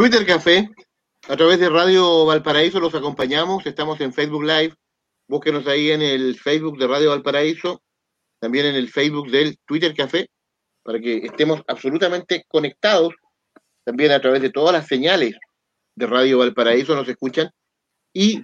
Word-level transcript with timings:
Twitter 0.00 0.24
Café. 0.24 0.70
A 1.28 1.36
través 1.36 1.60
de 1.60 1.68
Radio 1.68 2.24
Valparaíso 2.24 2.80
los 2.80 2.94
acompañamos. 2.94 3.66
Estamos 3.66 4.00
en 4.00 4.14
Facebook 4.14 4.44
Live. 4.44 4.74
Búsquenos 5.28 5.66
ahí 5.66 5.90
en 5.90 6.00
el 6.00 6.40
Facebook 6.40 6.78
de 6.78 6.86
Radio 6.86 7.10
Valparaíso, 7.10 7.82
también 8.38 8.64
en 8.64 8.76
el 8.76 8.88
Facebook 8.88 9.30
del 9.30 9.58
Twitter 9.66 9.94
Café, 9.94 10.30
para 10.82 10.98
que 11.00 11.18
estemos 11.18 11.60
absolutamente 11.68 12.46
conectados. 12.48 13.12
También 13.84 14.12
a 14.12 14.22
través 14.22 14.40
de 14.40 14.48
todas 14.48 14.72
las 14.72 14.86
señales 14.86 15.34
de 15.94 16.06
Radio 16.06 16.38
Valparaíso 16.38 16.94
nos 16.94 17.06
escuchan. 17.06 17.50
Y 18.14 18.40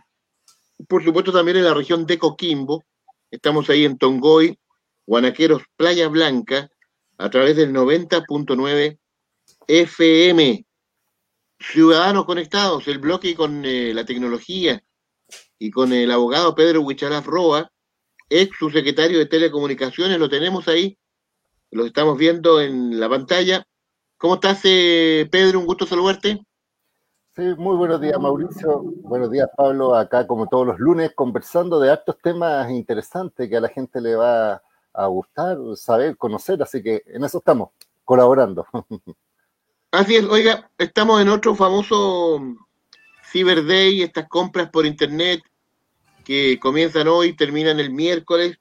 por 0.86 1.02
supuesto 1.02 1.32
también 1.32 1.56
en 1.56 1.64
la 1.64 1.72
región 1.72 2.04
de 2.04 2.18
Coquimbo. 2.18 2.84
Estamos 3.30 3.70
ahí 3.70 3.86
en 3.86 3.96
Tongoy, 3.96 4.58
Guanaqueros, 5.06 5.62
Playa 5.74 6.08
Blanca, 6.08 6.68
a 7.16 7.30
través 7.30 7.56
del 7.56 7.72
90.9 7.72 8.98
FM. 9.68 10.65
Ciudadanos 11.72 12.26
Conectados, 12.26 12.86
el 12.86 12.98
bloque 12.98 13.34
con 13.34 13.64
eh, 13.64 13.92
la 13.92 14.04
tecnología 14.04 14.80
y 15.58 15.70
con 15.70 15.92
el 15.92 16.10
abogado 16.12 16.54
Pedro 16.54 16.82
Huichalaf 16.82 17.26
Roa, 17.26 17.70
ex 18.30 18.56
subsecretario 18.56 19.18
de 19.18 19.26
Telecomunicaciones, 19.26 20.18
lo 20.18 20.28
tenemos 20.28 20.68
ahí, 20.68 20.96
lo 21.72 21.84
estamos 21.84 22.16
viendo 22.16 22.60
en 22.60 23.00
la 23.00 23.08
pantalla. 23.08 23.66
¿Cómo 24.16 24.34
estás, 24.34 24.60
eh, 24.64 25.28
Pedro? 25.30 25.58
Un 25.58 25.66
gusto 25.66 25.86
saludarte. 25.86 26.40
Sí, 27.34 27.42
muy 27.58 27.76
buenos 27.76 28.00
días, 28.00 28.18
Mauricio. 28.18 28.82
Buenos 29.02 29.30
días, 29.30 29.48
Pablo. 29.56 29.96
Acá, 29.96 30.26
como 30.26 30.46
todos 30.46 30.68
los 30.68 30.78
lunes, 30.78 31.12
conversando 31.14 31.80
de 31.80 31.90
altos 31.90 32.16
temas 32.22 32.70
interesantes 32.70 33.50
que 33.50 33.56
a 33.56 33.60
la 33.60 33.68
gente 33.68 34.00
le 34.00 34.14
va 34.14 34.62
a 34.92 35.06
gustar, 35.06 35.58
saber, 35.74 36.16
conocer. 36.16 36.62
Así 36.62 36.80
que 36.82 37.02
en 37.06 37.24
eso 37.24 37.38
estamos, 37.38 37.70
colaborando. 38.04 38.66
Así 39.90 40.16
es, 40.16 40.24
oiga, 40.24 40.70
estamos 40.78 41.22
en 41.22 41.28
otro 41.28 41.54
famoso 41.54 42.42
Cyber 43.30 43.64
Day, 43.64 44.02
estas 44.02 44.28
compras 44.28 44.68
por 44.70 44.84
internet 44.84 45.42
que 46.24 46.58
comienzan 46.58 47.08
hoy, 47.08 47.34
terminan 47.34 47.78
el 47.78 47.90
miércoles. 47.90 48.58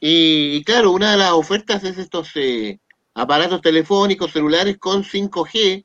Y, 0.00 0.62
claro, 0.64 0.92
una 0.92 1.12
de 1.12 1.16
las 1.18 1.32
ofertas 1.32 1.82
es 1.82 1.98
estos 1.98 2.30
eh, 2.36 2.78
aparatos 3.14 3.60
telefónicos 3.60 4.32
celulares 4.32 4.78
con 4.78 5.02
5G, 5.02 5.84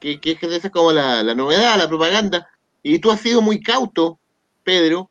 que, 0.00 0.20
que 0.20 0.38
es 0.40 0.70
como 0.70 0.92
la, 0.92 1.22
la, 1.22 1.34
novedad, 1.34 1.78
la 1.78 1.88
propaganda. 1.88 2.46
Y 2.82 2.98
tú 2.98 3.10
has 3.10 3.20
sido 3.20 3.40
muy 3.40 3.62
cauto, 3.62 4.18
Pedro, 4.64 5.10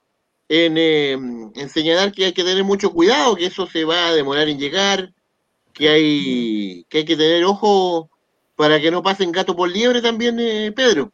en, 0.50 0.76
eh, 0.78 1.18
señalar 1.68 2.12
que 2.12 2.26
hay 2.26 2.34
que 2.34 2.44
tener 2.44 2.64
mucho 2.64 2.92
cuidado, 2.92 3.36
que 3.36 3.48
eso 3.48 3.66
se 3.66 3.86
va 3.86 4.10
a 4.10 4.14
demorar 4.14 4.48
en 4.50 4.60
llegar, 4.60 5.14
que 5.74 5.90
hay 5.90 6.86
que, 6.90 7.00
hay 7.00 7.06
que 7.06 7.18
tener 7.18 7.44
ojo 7.46 8.12
para 8.56 8.80
que 8.80 8.92
no 8.92 9.02
pasen 9.02 9.32
gato 9.32 9.56
por 9.56 9.70
liebre 9.70 10.02
también, 10.02 10.40
eh, 10.40 10.72
Pedro. 10.76 11.12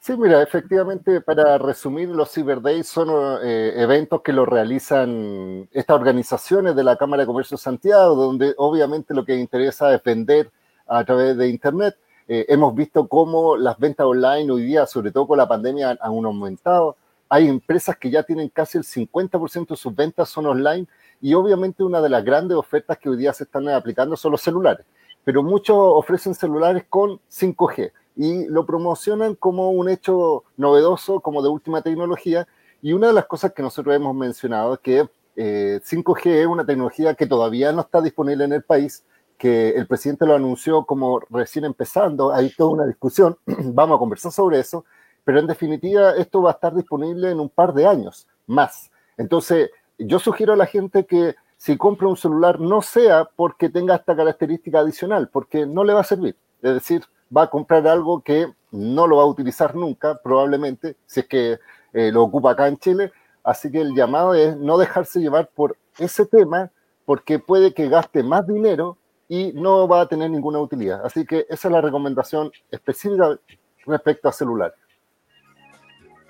Sí, 0.00 0.16
mira, 0.16 0.42
efectivamente, 0.42 1.20
para 1.20 1.58
resumir, 1.58 2.08
los 2.08 2.32
Cyber 2.32 2.62
Days 2.62 2.86
son 2.86 3.08
eh, 3.42 3.74
eventos 3.76 4.22
que 4.22 4.32
lo 4.32 4.46
realizan 4.46 5.68
estas 5.72 5.96
organizaciones 5.96 6.76
de 6.76 6.84
la 6.84 6.96
Cámara 6.96 7.22
de 7.22 7.26
Comercio 7.26 7.56
de 7.56 7.62
Santiago, 7.62 8.14
donde 8.14 8.54
obviamente 8.56 9.12
lo 9.12 9.24
que 9.24 9.36
interesa 9.36 9.92
es 9.94 10.02
vender 10.02 10.50
a 10.86 11.04
través 11.04 11.36
de 11.36 11.48
Internet. 11.48 11.96
Eh, 12.28 12.46
hemos 12.48 12.74
visto 12.74 13.08
cómo 13.08 13.56
las 13.56 13.78
ventas 13.78 14.06
online 14.06 14.50
hoy 14.50 14.62
día, 14.62 14.86
sobre 14.86 15.10
todo 15.10 15.26
con 15.26 15.38
la 15.38 15.48
pandemia, 15.48 15.90
han, 15.90 15.98
han 16.00 16.24
aumentado. 16.24 16.96
Hay 17.28 17.48
empresas 17.48 17.96
que 17.96 18.10
ya 18.10 18.22
tienen 18.22 18.48
casi 18.48 18.78
el 18.78 18.84
50% 18.84 19.68
de 19.68 19.76
sus 19.76 19.94
ventas 19.94 20.28
son 20.30 20.46
online 20.46 20.86
y 21.20 21.34
obviamente 21.34 21.82
una 21.82 22.00
de 22.00 22.08
las 22.08 22.24
grandes 22.24 22.56
ofertas 22.56 22.96
que 22.98 23.10
hoy 23.10 23.16
día 23.18 23.32
se 23.32 23.44
están 23.44 23.68
aplicando 23.68 24.16
son 24.16 24.32
los 24.32 24.40
celulares 24.40 24.86
pero 25.24 25.42
muchos 25.42 25.76
ofrecen 25.76 26.34
celulares 26.34 26.84
con 26.88 27.20
5G 27.30 27.92
y 28.16 28.46
lo 28.46 28.66
promocionan 28.66 29.34
como 29.36 29.70
un 29.70 29.88
hecho 29.88 30.44
novedoso, 30.56 31.20
como 31.20 31.42
de 31.42 31.48
última 31.48 31.82
tecnología. 31.82 32.48
Y 32.82 32.92
una 32.92 33.08
de 33.08 33.12
las 33.12 33.26
cosas 33.26 33.52
que 33.52 33.62
nosotros 33.62 33.94
hemos 33.94 34.14
mencionado 34.14 34.74
es 34.74 34.80
que 34.80 35.08
5G 35.36 36.26
eh, 36.26 36.40
es 36.42 36.46
una 36.46 36.66
tecnología 36.66 37.14
que 37.14 37.26
todavía 37.26 37.72
no 37.72 37.82
está 37.82 38.00
disponible 38.00 38.44
en 38.44 38.52
el 38.52 38.62
país, 38.64 39.04
que 39.36 39.70
el 39.70 39.86
presidente 39.86 40.26
lo 40.26 40.34
anunció 40.34 40.84
como 40.84 41.20
recién 41.30 41.64
empezando, 41.64 42.32
hay 42.32 42.50
toda 42.50 42.70
una 42.70 42.86
discusión, 42.86 43.38
vamos 43.46 43.96
a 43.96 43.98
conversar 44.00 44.32
sobre 44.32 44.58
eso, 44.58 44.84
pero 45.22 45.38
en 45.38 45.46
definitiva 45.46 46.16
esto 46.16 46.42
va 46.42 46.50
a 46.50 46.54
estar 46.54 46.74
disponible 46.74 47.30
en 47.30 47.38
un 47.38 47.48
par 47.48 47.72
de 47.72 47.86
años 47.86 48.26
más. 48.46 48.90
Entonces, 49.16 49.70
yo 49.96 50.18
sugiero 50.18 50.54
a 50.54 50.56
la 50.56 50.66
gente 50.66 51.06
que 51.06 51.36
si 51.58 51.76
compra 51.76 52.06
un 52.06 52.16
celular 52.16 52.60
no 52.60 52.80
sea 52.80 53.28
porque 53.36 53.68
tenga 53.68 53.96
esta 53.96 54.16
característica 54.16 54.78
adicional, 54.78 55.28
porque 55.28 55.66
no 55.66 55.82
le 55.82 55.92
va 55.92 56.00
a 56.00 56.04
servir. 56.04 56.36
Es 56.62 56.72
decir, 56.74 57.02
va 57.36 57.42
a 57.42 57.50
comprar 57.50 57.86
algo 57.88 58.22
que 58.22 58.46
no 58.70 59.06
lo 59.08 59.16
va 59.16 59.24
a 59.24 59.26
utilizar 59.26 59.74
nunca, 59.74 60.20
probablemente, 60.22 60.96
si 61.04 61.20
es 61.20 61.26
que 61.26 61.58
eh, 61.92 62.12
lo 62.12 62.22
ocupa 62.22 62.52
acá 62.52 62.68
en 62.68 62.78
Chile. 62.78 63.12
Así 63.42 63.72
que 63.72 63.80
el 63.80 63.94
llamado 63.94 64.34
es 64.34 64.56
no 64.56 64.78
dejarse 64.78 65.20
llevar 65.20 65.50
por 65.52 65.76
ese 65.98 66.26
tema, 66.26 66.70
porque 67.04 67.40
puede 67.40 67.74
que 67.74 67.88
gaste 67.88 68.22
más 68.22 68.46
dinero 68.46 68.96
y 69.26 69.52
no 69.52 69.88
va 69.88 70.02
a 70.02 70.08
tener 70.08 70.30
ninguna 70.30 70.60
utilidad. 70.60 71.04
Así 71.04 71.26
que 71.26 71.44
esa 71.50 71.68
es 71.68 71.72
la 71.72 71.80
recomendación 71.80 72.52
específica 72.70 73.36
respecto 73.84 74.28
a 74.28 74.32
celulares. 74.32 74.78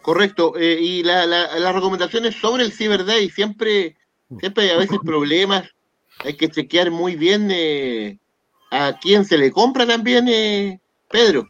Correcto. 0.01 0.55
Eh, 0.57 0.79
y 0.81 1.03
la, 1.03 1.27
la, 1.27 1.59
las 1.59 1.75
recomendaciones 1.75 2.37
sobre 2.37 2.63
el 2.63 2.73
Cyber 2.73 3.05
Day 3.05 3.29
siempre 3.29 3.98
Siempre 4.37 4.65
hay 4.65 4.71
a 4.71 4.77
veces 4.77 4.99
problemas, 5.05 5.65
hay 6.25 6.37
que 6.37 6.51
chequear 6.51 6.91
muy 6.91 7.17
bien 7.17 7.49
eh, 7.51 8.19
a 8.71 8.99
quién 9.01 9.25
se 9.25 9.39
le 9.39 9.51
compra 9.51 9.87
también, 9.87 10.29
eh, 10.29 10.81
Pedro. 11.11 11.49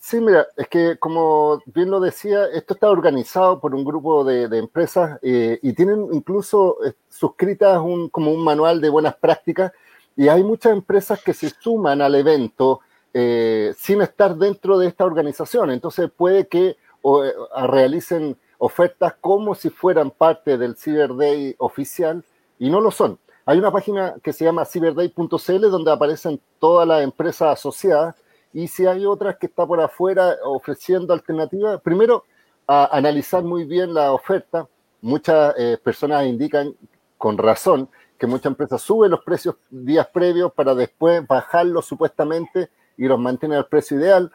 Sí, 0.00 0.20
mira, 0.20 0.46
es 0.56 0.68
que 0.68 0.96
como 0.98 1.62
bien 1.66 1.90
lo 1.90 2.00
decía, 2.00 2.46
esto 2.46 2.74
está 2.74 2.90
organizado 2.90 3.60
por 3.60 3.74
un 3.74 3.84
grupo 3.84 4.24
de, 4.24 4.44
empresas 4.58 5.18
eh, 5.22 5.58
y 5.62 5.72
tienen 5.74 6.08
incluso 6.12 6.78
suscritas 7.08 7.78
un, 7.78 8.08
como 8.08 8.32
un 8.32 8.42
manual 8.42 8.80
de 8.80 8.88
buenas 8.88 9.16
prácticas 9.16 9.72
y 10.16 10.28
hay 10.28 10.42
muchas 10.42 10.72
empresas 10.72 11.22
que 11.22 11.34
se 11.34 11.50
suman 11.50 12.00
al 12.00 12.14
evento 12.14 12.80
sin 13.12 14.00
estar 14.00 14.36
dentro 14.36 14.78
de 14.78 14.86
esta 14.86 15.04
organización. 15.04 15.70
Entonces 15.70 16.08
puede 16.16 16.46
que 16.46 16.76
realicen 17.66 18.36
ofertas 18.58 19.14
como 19.20 19.54
si 19.54 19.70
fueran 19.70 20.10
parte 20.10 20.58
del 20.58 20.76
Cyber 20.76 21.14
Day 21.14 21.54
oficial 21.58 22.24
y 22.58 22.70
no 22.70 22.80
lo 22.80 22.90
son. 22.90 23.18
Hay 23.46 23.58
una 23.58 23.72
página 23.72 24.16
que 24.22 24.32
se 24.32 24.44
llama 24.44 24.66
cyberday.cl 24.66 25.70
donde 25.70 25.90
aparecen 25.90 26.40
todas 26.58 26.86
las 26.86 27.02
empresas 27.02 27.58
asociadas 27.58 28.14
y 28.52 28.68
si 28.68 28.86
hay 28.86 29.06
otras 29.06 29.36
que 29.36 29.46
está 29.46 29.66
por 29.66 29.80
afuera 29.80 30.36
ofreciendo 30.44 31.14
alternativas, 31.14 31.80
primero 31.80 32.24
analizar 32.66 33.42
muy 33.42 33.64
bien 33.64 33.94
la 33.94 34.12
oferta. 34.12 34.68
Muchas 35.00 35.54
eh, 35.56 35.78
personas 35.82 36.26
indican 36.26 36.74
con 37.16 37.38
razón 37.38 37.88
que 38.18 38.26
muchas 38.26 38.46
empresas 38.46 38.82
suben 38.82 39.12
los 39.12 39.24
precios 39.24 39.54
días 39.70 40.06
previos 40.08 40.52
para 40.52 40.74
después 40.74 41.26
bajarlos 41.26 41.86
supuestamente 41.86 42.68
y 42.96 43.06
los 43.06 43.18
mantienen 43.18 43.58
al 43.58 43.66
precio 43.66 43.98
ideal. 43.98 44.30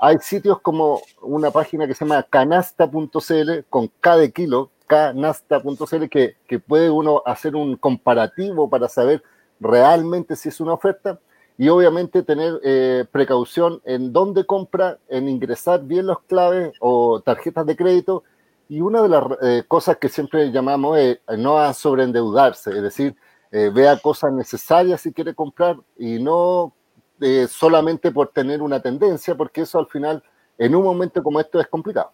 Hay 0.00 0.18
sitios 0.18 0.60
como 0.60 1.00
una 1.22 1.50
página 1.50 1.86
que 1.86 1.94
se 1.94 2.04
llama 2.04 2.22
canasta.cl 2.22 3.50
con 3.68 3.90
K 4.00 4.16
de 4.16 4.32
kilo, 4.32 4.70
canasta.cl, 4.86 6.08
que, 6.08 6.36
que 6.46 6.58
puede 6.58 6.90
uno 6.90 7.22
hacer 7.26 7.56
un 7.56 7.76
comparativo 7.76 8.68
para 8.68 8.88
saber 8.88 9.22
realmente 9.60 10.36
si 10.36 10.48
es 10.48 10.60
una 10.60 10.74
oferta 10.74 11.20
y 11.58 11.68
obviamente 11.68 12.22
tener 12.22 12.60
eh, 12.62 13.04
precaución 13.10 13.82
en 13.84 14.12
dónde 14.12 14.46
compra, 14.46 14.98
en 15.08 15.28
ingresar 15.28 15.82
bien 15.82 16.06
los 16.06 16.20
claves 16.20 16.72
o 16.78 17.20
tarjetas 17.20 17.66
de 17.66 17.76
crédito. 17.76 18.22
Y 18.68 18.80
una 18.80 19.02
de 19.02 19.08
las 19.08 19.24
eh, 19.42 19.64
cosas 19.66 19.96
que 19.96 20.08
siempre 20.08 20.52
llamamos 20.52 20.98
es 20.98 21.18
no 21.36 21.58
a 21.58 21.74
sobreendeudarse, 21.74 22.70
es 22.70 22.82
decir, 22.82 23.16
eh, 23.50 23.70
vea 23.74 23.98
cosas 23.98 24.32
necesarias 24.32 25.00
si 25.00 25.12
quiere 25.12 25.34
comprar 25.34 25.76
y 25.96 26.22
no 26.22 26.74
eh, 27.20 27.46
solamente 27.50 28.10
por 28.10 28.28
tener 28.28 28.62
una 28.62 28.80
tendencia, 28.80 29.34
porque 29.34 29.62
eso 29.62 29.78
al 29.78 29.86
final, 29.86 30.22
en 30.56 30.74
un 30.74 30.84
momento 30.84 31.22
como 31.22 31.40
esto, 31.40 31.60
es 31.60 31.66
complicado. 31.66 32.12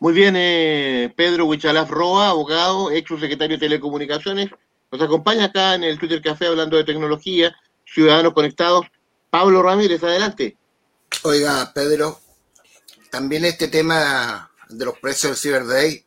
Muy 0.00 0.12
bien, 0.12 0.34
eh, 0.36 1.12
Pedro 1.16 1.46
Huichalaf 1.46 1.90
Roa, 1.90 2.28
abogado, 2.28 2.90
ex 2.90 3.08
secretario 3.18 3.56
de 3.56 3.66
Telecomunicaciones, 3.66 4.50
nos 4.90 5.02
acompaña 5.02 5.46
acá 5.46 5.74
en 5.74 5.84
el 5.84 5.98
Twitter 5.98 6.22
Café 6.22 6.46
hablando 6.46 6.76
de 6.76 6.84
tecnología, 6.84 7.54
Ciudadanos 7.84 8.32
Conectados. 8.32 8.86
Pablo 9.30 9.62
Ramírez, 9.62 10.02
adelante. 10.02 10.56
Oiga, 11.24 11.70
Pedro, 11.74 12.18
también 13.10 13.44
este 13.44 13.68
tema 13.68 14.50
de 14.68 14.84
los 14.84 14.98
precios 14.98 15.42
del 15.42 15.52
Cyber 15.52 15.66
Day, 15.66 16.04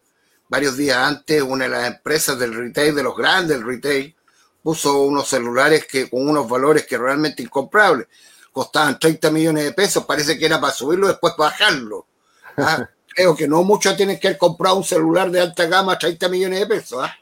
varios 0.50 0.78
días 0.78 0.98
antes, 0.98 1.42
una 1.44 1.66
de 1.66 1.70
las 1.70 1.88
empresas 1.88 2.40
del 2.40 2.54
retail, 2.54 2.96
de 2.96 3.04
los 3.04 3.16
grandes 3.16 3.62
retail, 3.62 4.16
puso 4.62 5.04
unos 5.04 5.28
celulares 5.28 5.86
que 5.86 6.10
con 6.10 6.28
unos 6.28 6.48
valores 6.48 6.86
que 6.86 6.98
realmente 6.98 7.44
incomprables. 7.44 8.08
Costaban 8.52 9.00
30 9.00 9.32
millones 9.32 9.64
de 9.64 9.72
pesos, 9.72 10.06
parece 10.06 10.38
que 10.38 10.46
era 10.46 10.60
para 10.60 10.74
subirlo 10.74 11.08
después 11.08 11.34
para 11.38 11.52
bajarlo. 11.52 12.06
¿ah? 12.58 12.88
Creo 13.14 13.36
que 13.36 13.48
no 13.48 13.64
muchos 13.64 13.96
tienen 13.96 14.20
que 14.20 14.28
haber 14.28 14.38
comprado 14.38 14.78
un 14.78 14.84
celular 14.84 15.30
de 15.32 15.42
alta 15.42 15.66
gama 15.66 15.94
a 15.94 16.00
30 16.00 16.30
millones 16.30 16.60
de 16.60 16.66
pesos. 16.68 17.00
¿ah? 17.02 17.14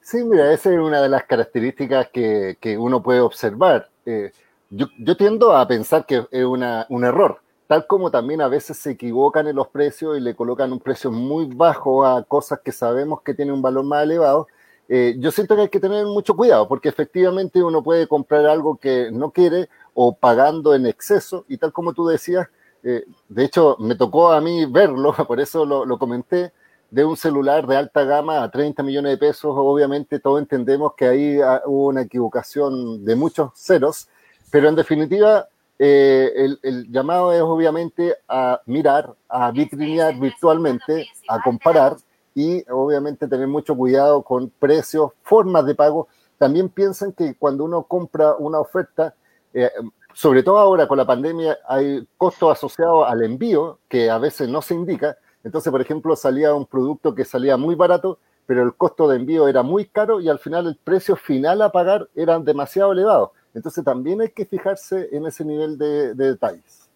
Sí, 0.00 0.22
mira, 0.22 0.52
esa 0.52 0.72
es 0.72 0.78
una 0.78 1.00
de 1.00 1.08
las 1.08 1.24
características 1.24 2.08
que, 2.12 2.58
que 2.60 2.76
uno 2.76 3.02
puede 3.02 3.20
observar. 3.20 3.88
Eh, 4.04 4.32
yo, 4.70 4.86
yo, 4.98 5.16
tiendo 5.16 5.56
a 5.56 5.66
pensar 5.66 6.04
que 6.04 6.26
es 6.30 6.44
una, 6.44 6.86
un 6.90 7.04
error, 7.04 7.40
tal 7.66 7.86
como 7.86 8.10
también 8.10 8.42
a 8.42 8.48
veces 8.48 8.76
se 8.76 8.92
equivocan 8.92 9.46
en 9.46 9.56
los 9.56 9.68
precios 9.68 10.18
y 10.18 10.20
le 10.20 10.34
colocan 10.34 10.72
un 10.72 10.80
precio 10.80 11.10
muy 11.10 11.46
bajo 11.46 12.04
a 12.04 12.22
cosas 12.24 12.60
que 12.62 12.72
sabemos 12.72 13.22
que 13.22 13.34
tienen 13.34 13.54
un 13.54 13.62
valor 13.62 13.84
más 13.84 14.02
elevado, 14.02 14.46
eh, 14.88 15.16
yo 15.18 15.30
siento 15.30 15.56
que 15.56 15.62
hay 15.62 15.68
que 15.68 15.80
tener 15.80 16.04
mucho 16.06 16.36
cuidado 16.36 16.68
porque 16.68 16.88
efectivamente 16.88 17.62
uno 17.62 17.82
puede 17.82 18.06
comprar 18.06 18.46
algo 18.46 18.76
que 18.76 19.10
no 19.10 19.30
quiere 19.30 19.68
o 19.94 20.14
pagando 20.14 20.74
en 20.74 20.86
exceso 20.86 21.44
y 21.48 21.56
tal 21.56 21.72
como 21.72 21.94
tú 21.94 22.06
decías, 22.06 22.48
eh, 22.82 23.04
de 23.28 23.44
hecho 23.44 23.76
me 23.80 23.94
tocó 23.94 24.32
a 24.32 24.40
mí 24.40 24.66
verlo, 24.66 25.14
por 25.26 25.40
eso 25.40 25.64
lo, 25.64 25.86
lo, 25.86 25.98
comenté, 25.98 26.52
de 26.90 27.04
un 27.04 27.16
celular 27.16 27.66
de 27.66 27.76
alta 27.76 28.04
gama 28.04 28.42
a 28.42 28.50
30 28.50 28.82
millones 28.82 29.12
de 29.12 29.18
pesos, 29.18 29.54
obviamente 29.56 30.20
todos 30.20 30.40
entendemos 30.40 30.92
que 30.94 31.06
ahí 31.06 31.38
hubo 31.64 31.86
una 31.88 32.02
equivocación 32.02 33.04
de 33.04 33.16
muchos 33.16 33.52
ceros, 33.54 34.08
pero 34.50 34.68
en 34.68 34.76
definitiva 34.76 35.48
eh, 35.78 36.32
el, 36.36 36.60
el, 36.62 36.92
llamado 36.92 37.32
es 37.32 37.40
obviamente 37.40 38.16
a 38.28 38.60
mirar, 38.66 39.14
a 39.28 39.50
vitrinear 39.50 40.14
virtualmente, 40.18 41.08
a 41.28 41.42
comparar 41.42 41.96
y 42.34 42.64
obviamente 42.70 43.28
tener 43.28 43.46
mucho 43.46 43.76
cuidado 43.76 44.22
con 44.22 44.50
precios, 44.50 45.12
formas 45.22 45.64
de 45.66 45.74
pago. 45.74 46.08
También 46.36 46.68
piensan 46.68 47.12
que 47.12 47.36
cuando 47.36 47.64
uno 47.64 47.84
compra 47.84 48.34
una 48.34 48.58
oferta, 48.58 49.14
eh, 49.52 49.70
sobre 50.12 50.42
todo 50.42 50.58
ahora 50.58 50.88
con 50.88 50.98
la 50.98 51.06
pandemia, 51.06 51.58
hay 51.68 52.06
costos 52.16 52.50
asociados 52.50 53.06
al 53.08 53.22
envío 53.22 53.78
que 53.88 54.10
a 54.10 54.18
veces 54.18 54.48
no 54.48 54.60
se 54.62 54.74
indica. 54.74 55.16
Entonces, 55.44 55.70
por 55.70 55.80
ejemplo, 55.80 56.16
salía 56.16 56.54
un 56.54 56.66
producto 56.66 57.14
que 57.14 57.24
salía 57.24 57.56
muy 57.56 57.76
barato, 57.76 58.18
pero 58.46 58.62
el 58.62 58.74
costo 58.74 59.08
de 59.08 59.16
envío 59.16 59.46
era 59.46 59.62
muy 59.62 59.86
caro 59.86 60.20
y 60.20 60.28
al 60.28 60.38
final 60.38 60.66
el 60.66 60.76
precio 60.76 61.14
final 61.16 61.62
a 61.62 61.70
pagar 61.70 62.08
era 62.16 62.38
demasiado 62.40 62.92
elevado. 62.92 63.32
Entonces 63.54 63.84
también 63.84 64.20
hay 64.20 64.30
que 64.30 64.44
fijarse 64.44 65.08
en 65.12 65.26
ese 65.26 65.44
nivel 65.44 65.78
de, 65.78 66.14
de 66.14 66.30
detalles. 66.32 66.88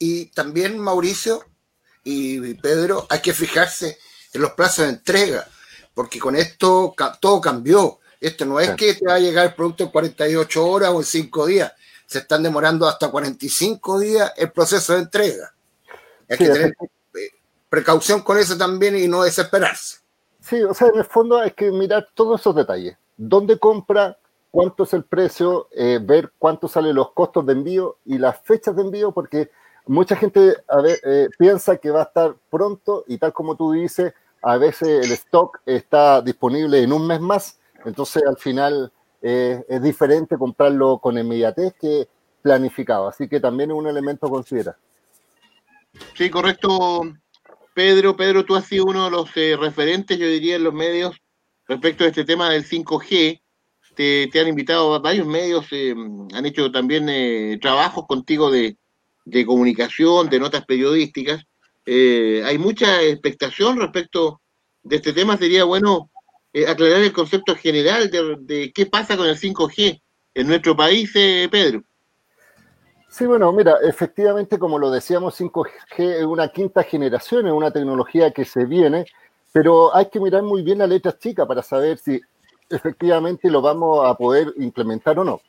Y 0.00 0.26
también, 0.26 0.78
Mauricio 0.78 1.40
y 2.02 2.54
Pedro, 2.54 3.06
hay 3.08 3.20
que 3.20 3.32
fijarse 3.32 3.98
en 4.32 4.42
los 4.42 4.52
plazos 4.52 4.86
de 4.86 4.92
entrega, 4.92 5.46
porque 5.94 6.18
con 6.18 6.36
esto 6.36 6.94
todo 7.20 7.40
cambió. 7.40 7.98
Esto 8.20 8.44
no 8.44 8.58
es 8.58 8.70
que 8.70 8.94
te 8.94 9.06
va 9.06 9.14
a 9.14 9.20
llegar 9.20 9.46
el 9.46 9.54
producto 9.54 9.84
en 9.84 9.90
48 9.90 10.66
horas 10.66 10.90
o 10.90 10.98
en 10.98 11.04
5 11.04 11.46
días, 11.46 11.72
se 12.06 12.18
están 12.18 12.42
demorando 12.42 12.88
hasta 12.88 13.10
45 13.10 14.00
días 14.00 14.32
el 14.36 14.50
proceso 14.50 14.94
de 14.94 15.00
entrega. 15.00 15.52
Hay 16.28 16.38
que 16.38 16.48
tener 16.48 16.76
eh, 17.14 17.30
precaución 17.68 18.22
con 18.22 18.38
eso 18.38 18.56
también 18.56 18.96
y 18.96 19.06
no 19.06 19.22
desesperarse. 19.22 19.98
Sí, 20.40 20.62
o 20.62 20.72
sea, 20.72 20.88
en 20.88 20.98
el 20.98 21.04
fondo 21.04 21.38
hay 21.38 21.50
que 21.50 21.70
mirar 21.70 22.08
todos 22.14 22.40
esos 22.40 22.56
detalles. 22.56 22.96
¿Dónde 23.16 23.58
compra? 23.58 24.16
¿Cuánto 24.50 24.84
es 24.84 24.94
el 24.94 25.04
precio? 25.04 25.68
Eh, 25.72 26.00
ver 26.02 26.32
cuánto 26.38 26.66
salen 26.66 26.94
los 26.94 27.12
costos 27.12 27.44
de 27.44 27.52
envío 27.52 27.98
y 28.06 28.16
las 28.16 28.40
fechas 28.40 28.74
de 28.74 28.82
envío, 28.82 29.12
porque 29.12 29.50
mucha 29.88 30.16
gente 30.16 30.56
a 30.68 30.82
eh, 31.04 31.28
piensa 31.38 31.78
que 31.78 31.90
va 31.90 32.00
a 32.00 32.04
estar 32.04 32.36
pronto 32.50 33.04
y 33.08 33.18
tal 33.18 33.32
como 33.32 33.56
tú 33.56 33.72
dices, 33.72 34.12
a 34.42 34.56
veces 34.56 35.06
el 35.06 35.12
stock 35.12 35.60
está 35.66 36.20
disponible 36.20 36.82
en 36.82 36.92
un 36.92 37.06
mes 37.06 37.20
más, 37.20 37.58
entonces 37.84 38.22
al 38.24 38.36
final 38.36 38.92
eh, 39.22 39.64
es 39.68 39.82
diferente 39.82 40.36
comprarlo 40.36 40.98
con 40.98 41.18
inmediatez 41.18 41.74
que 41.80 42.08
planificado, 42.42 43.08
así 43.08 43.28
que 43.28 43.40
también 43.40 43.70
es 43.70 43.76
un 43.76 43.88
elemento 43.88 44.28
a. 44.28 44.76
Sí, 46.14 46.30
correcto, 46.30 47.02
Pedro. 47.74 48.16
Pedro, 48.16 48.44
tú 48.44 48.54
has 48.54 48.66
sido 48.66 48.84
uno 48.84 49.06
de 49.06 49.10
los 49.10 49.36
eh, 49.36 49.56
referentes, 49.58 50.18
yo 50.18 50.26
diría, 50.28 50.56
en 50.56 50.64
los 50.64 50.74
medios 50.74 51.16
respecto 51.66 52.04
a 52.04 52.08
este 52.08 52.24
tema 52.24 52.50
del 52.50 52.64
5G. 52.64 53.40
Te, 53.96 54.28
te 54.28 54.40
han 54.40 54.46
invitado 54.46 55.00
varios 55.00 55.26
medios, 55.26 55.66
eh, 55.72 55.92
han 56.32 56.46
hecho 56.46 56.70
también 56.70 57.58
trabajos 57.58 58.06
contigo 58.06 58.48
de, 58.48 58.76
de 59.28 59.44
comunicación, 59.46 60.28
de 60.28 60.40
notas 60.40 60.64
periodísticas. 60.64 61.44
Eh, 61.84 62.42
hay 62.44 62.58
mucha 62.58 63.02
expectación 63.02 63.78
respecto 63.78 64.40
de 64.82 64.96
este 64.96 65.12
tema. 65.12 65.36
Sería 65.36 65.64
bueno 65.64 66.10
eh, 66.52 66.66
aclarar 66.66 67.02
el 67.02 67.12
concepto 67.12 67.54
general 67.54 68.10
de, 68.10 68.72
qué 68.74 68.86
pasa 68.86 69.16
con 69.16 69.26
el 69.26 69.38
5G 69.38 70.00
en 70.34 70.46
nuestro 70.46 70.76
país, 70.76 71.10
eh, 71.14 71.48
Pedro. 71.50 71.82
Sí, 73.10 73.26
bueno, 73.26 73.52
mira, 73.52 73.76
efectivamente, 73.82 74.58
como 74.58 74.78
lo 74.78 74.90
decíamos, 74.90 75.38
5G 75.40 75.68
es 75.98 76.24
una 76.24 76.48
quinta 76.48 76.82
generación, 76.82 77.46
es 77.46 77.52
una 77.52 77.70
tecnología 77.70 78.30
que 78.30 78.44
se 78.44 78.64
viene, 78.64 79.06
pero 79.52 79.94
hay 79.94 80.08
que 80.10 80.20
mirar 80.20 80.42
muy 80.42 80.62
bien 80.62 80.78
la 80.78 80.86
letra 80.86 81.16
chica 81.18 81.46
para 81.46 81.62
saber 81.62 81.98
si 81.98 82.20
efectivamente 82.68 83.50
lo 83.50 83.62
vamos 83.62 84.06
a 84.06 84.14
poder 84.14 84.52
implementar 84.58 85.18
o 85.18 85.24
no. 85.24 85.40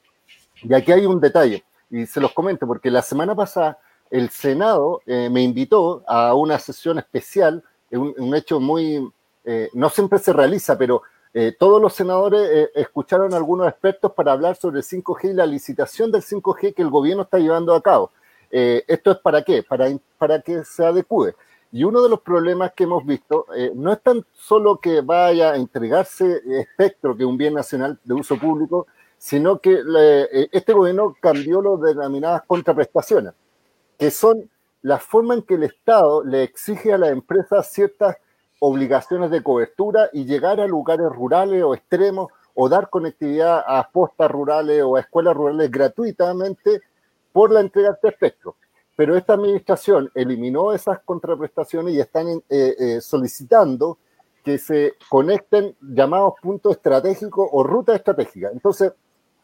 Y 0.63 0.73
aquí 0.73 0.91
hay 0.91 1.05
un 1.05 1.19
detalle 1.19 1.63
y 1.89 2.05
se 2.05 2.21
los 2.21 2.33
comento, 2.33 2.67
porque 2.67 2.91
la 2.91 3.01
semana 3.01 3.35
pasada 3.35 3.77
el 4.09 4.29
Senado 4.29 5.01
eh, 5.05 5.29
me 5.29 5.41
invitó 5.43 6.03
a 6.07 6.33
una 6.33 6.57
sesión 6.59 6.97
especial, 6.99 7.63
un, 7.91 8.13
un 8.17 8.35
hecho 8.35 8.59
muy, 8.59 9.11
eh, 9.45 9.69
no 9.73 9.89
siempre 9.89 10.19
se 10.19 10.33
realiza, 10.33 10.77
pero 10.77 11.03
eh, 11.33 11.55
todos 11.57 11.79
los 11.79 11.93
senadores 11.93 12.49
eh, 12.51 12.71
escucharon 12.73 13.33
a 13.33 13.37
algunos 13.37 13.67
expertos 13.67 14.11
para 14.13 14.31
hablar 14.31 14.55
sobre 14.55 14.79
el 14.79 14.83
5G 14.83 15.29
y 15.29 15.33
la 15.33 15.45
licitación 15.45 16.11
del 16.11 16.23
5G 16.23 16.73
que 16.73 16.81
el 16.81 16.89
gobierno 16.89 17.23
está 17.23 17.37
llevando 17.37 17.73
a 17.75 17.81
cabo. 17.81 18.11
Eh, 18.51 18.83
¿Esto 18.87 19.11
es 19.11 19.17
para 19.19 19.43
qué? 19.43 19.61
Para, 19.61 19.87
para 20.17 20.41
que 20.41 20.63
se 20.63 20.83
adecue. 20.83 21.35
Y 21.71 21.83
uno 21.83 22.01
de 22.01 22.09
los 22.09 22.21
problemas 22.21 22.71
que 22.73 22.85
hemos 22.85 23.05
visto 23.05 23.45
no 23.75 23.93
es 23.93 24.01
tan 24.01 24.25
solo 24.33 24.79
que 24.79 25.01
vaya 25.01 25.51
a 25.51 25.55
entregarse 25.55 26.41
espectro, 26.59 27.15
que 27.15 27.21
es 27.21 27.29
un 27.29 27.37
bien 27.37 27.53
nacional 27.53 27.99
de 28.03 28.15
uso 28.15 28.39
público, 28.39 28.87
sino 29.19 29.59
que 29.59 29.83
le, 29.83 30.49
este 30.51 30.73
gobierno 30.73 31.15
cambió 31.19 31.61
lo 31.61 31.77
denominadas 31.77 32.43
contraprestaciones, 32.47 33.33
que 33.97 34.09
son 34.09 34.49
la 34.81 34.97
forma 34.97 35.35
en 35.35 35.43
que 35.43 35.55
el 35.55 35.63
Estado 35.63 36.23
le 36.23 36.41
exige 36.41 36.93
a 36.93 36.97
las 36.97 37.11
empresas 37.11 37.69
ciertas 37.69 38.15
obligaciones 38.59 39.29
de 39.29 39.43
cobertura 39.43 40.09
y 40.13 40.25
llegar 40.25 40.59
a 40.61 40.67
lugares 40.67 41.07
rurales 41.09 41.63
o 41.63 41.75
extremos 41.75 42.31
o 42.53 42.69
dar 42.69 42.89
conectividad 42.89 43.63
a 43.67 43.89
postas 43.91 44.31
rurales 44.31 44.83
o 44.83 44.95
a 44.95 45.01
escuelas 45.01 45.35
rurales 45.35 45.69
gratuitamente 45.69 46.81
por 47.31 47.51
la 47.51 47.59
entrega 47.59 47.97
de 48.01 48.09
espectro. 48.09 48.55
Pero 48.95 49.15
esta 49.15 49.33
administración 49.33 50.09
eliminó 50.15 50.73
esas 50.73 50.99
contraprestaciones 51.01 51.93
y 51.93 51.99
están 51.99 52.27
eh, 52.27 52.41
eh, 52.49 53.01
solicitando 53.01 53.97
que 54.43 54.57
se 54.57 54.93
conecten 55.09 55.75
llamados 55.81 56.33
puntos 56.41 56.73
estratégicos 56.73 57.47
o 57.51 57.63
rutas 57.63 57.95
estratégicas. 57.95 58.51
Entonces, 58.53 58.93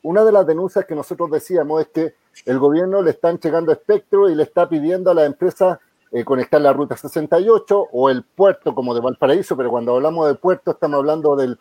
una 0.06 0.24
de 0.24 0.32
las 0.32 0.46
denuncias 0.46 0.86
que 0.86 0.94
nosotros 0.94 1.32
decíamos 1.32 1.82
es 1.82 1.88
que 1.88 2.16
el 2.46 2.60
gobierno 2.60 3.02
le 3.02 3.10
está 3.10 3.32
entregando 3.32 3.72
espectro 3.72 4.30
y 4.30 4.36
le 4.36 4.44
está 4.44 4.70
pidiendo 4.70 5.10
a 5.10 5.16
las 5.16 5.26
empresas 5.26 5.80
eh, 6.12 6.24
conectar 6.24 6.62
la 6.62 6.74
ruta 6.74 6.96
68 6.96 7.88
o 7.92 8.10
el 8.12 8.24
puerto 8.24 8.76
como 8.76 8.94
de 8.94 9.02
Valparaíso, 9.02 9.58
pero 9.58 9.72
cuando 9.72 9.96
hablamos 9.96 10.28
de 10.28 10.36
puerto 10.36 10.72
estamos 10.72 11.00
hablando 11.00 11.36
del, 11.36 11.58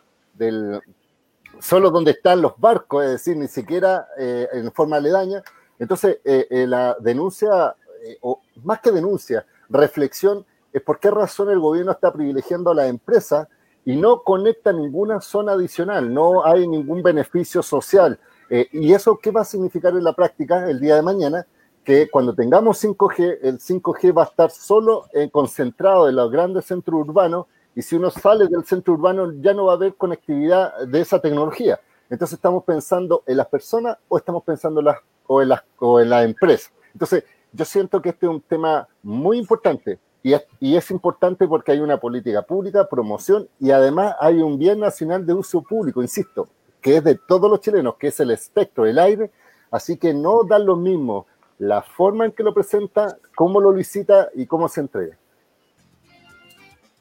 solo 1.59 1.89
donde 1.89 2.11
están 2.11 2.39
los 2.43 2.53
barcos, 2.59 3.03
es 3.05 3.11
decir, 3.13 3.35
ni 3.35 3.47
siquiera 3.47 4.09
eh, 4.15 4.47
en 4.53 4.71
forma 4.71 4.97
aledaña. 4.97 5.41
Entonces, 5.79 6.19
eh, 6.23 6.45
eh 6.47 6.67
la 6.67 6.95
denuncia, 6.99 7.75
o 8.21 8.41
más 8.63 8.79
que 8.79 8.91
denuncia, 8.91 9.43
reflexión, 9.69 10.45
es 10.71 10.83
por 10.83 10.99
qué 10.99 11.09
razón 11.09 11.49
el 11.49 11.59
gobierno 11.59 11.93
está 11.93 12.13
privilegiando 12.13 12.69
a 12.69 12.75
la 12.75 12.85
empresa 12.85 13.49
y 13.85 13.95
no 13.95 14.21
conecta 14.21 14.71
ninguna 14.71 15.19
zona 15.19 15.53
adicional, 15.53 16.13
no 16.13 16.45
hay 16.45 16.67
ningún 16.67 17.01
beneficio 17.01 17.63
social. 17.63 18.19
Eh, 18.49 18.67
¿Y 18.71 18.93
eso 18.93 19.17
qué 19.21 19.31
va 19.31 19.41
a 19.41 19.45
significar 19.45 19.93
en 19.93 20.03
la 20.03 20.13
práctica 20.13 20.69
el 20.69 20.79
día 20.79 20.95
de 20.95 21.01
mañana? 21.01 21.45
Que 21.83 22.09
cuando 22.09 22.33
tengamos 22.33 22.83
5G, 22.83 23.39
el 23.41 23.59
5G 23.59 24.17
va 24.17 24.23
a 24.23 24.25
estar 24.25 24.49
solo 24.51 25.05
eh, 25.13 25.29
concentrado 25.31 26.09
en 26.09 26.15
los 26.15 26.31
grandes 26.31 26.65
centros 26.65 27.07
urbanos 27.07 27.45
y 27.75 27.81
si 27.81 27.95
uno 27.95 28.09
sale 28.09 28.47
del 28.47 28.65
centro 28.65 28.93
urbano 28.93 29.31
ya 29.41 29.53
no 29.53 29.65
va 29.65 29.73
a 29.73 29.75
haber 29.75 29.95
conectividad 29.95 30.87
de 30.87 31.01
esa 31.01 31.19
tecnología. 31.19 31.79
Entonces 32.09 32.37
estamos 32.37 32.63
pensando 32.63 33.23
en 33.25 33.37
las 33.37 33.47
personas 33.47 33.97
o 34.07 34.17
estamos 34.17 34.43
pensando 34.43 34.79
en 34.79 34.85
las, 34.85 34.97
o, 35.27 35.41
en 35.41 35.49
las, 35.49 35.63
o 35.79 35.99
en 35.99 36.09
la 36.09 36.23
empresa. 36.23 36.71
Entonces 36.93 37.23
yo 37.51 37.65
siento 37.65 38.01
que 38.01 38.09
este 38.09 38.25
es 38.25 38.29
un 38.29 38.41
tema 38.41 38.87
muy 39.03 39.37
importante 39.37 39.99
y 40.23 40.33
es, 40.33 40.43
y 40.59 40.75
es, 40.75 40.89
importante 40.89 41.47
porque 41.47 41.71
hay 41.71 41.79
una 41.79 41.99
política 41.99 42.41
pública, 42.41 42.87
promoción 42.89 43.47
y 43.59 43.71
además 43.71 44.15
hay 44.19 44.41
un 44.41 44.57
bien 44.57 44.79
nacional 44.79 45.25
de 45.25 45.33
uso 45.33 45.61
público, 45.61 46.01
insisto, 46.01 46.47
que 46.85 46.97
es 46.97 47.03
de 47.03 47.15
todos 47.15 47.49
los 47.49 47.61
chilenos, 47.61 47.95
que 47.99 48.09
es 48.09 48.19
el 48.19 48.29
espectro, 48.29 48.85
el 48.85 48.99
aire, 48.99 49.31
así 49.71 49.97
que 49.97 50.13
no 50.13 50.43
dan 50.43 50.67
lo 50.67 50.75
mismo 50.75 51.25
la 51.57 51.81
forma 51.81 52.25
en 52.25 52.31
que 52.31 52.43
lo 52.43 52.53
presenta, 52.53 53.17
cómo 53.35 53.59
lo 53.59 53.73
licita 53.73 54.29
y 54.35 54.45
cómo 54.45 54.69
se 54.69 54.81
entrega. 54.81 55.17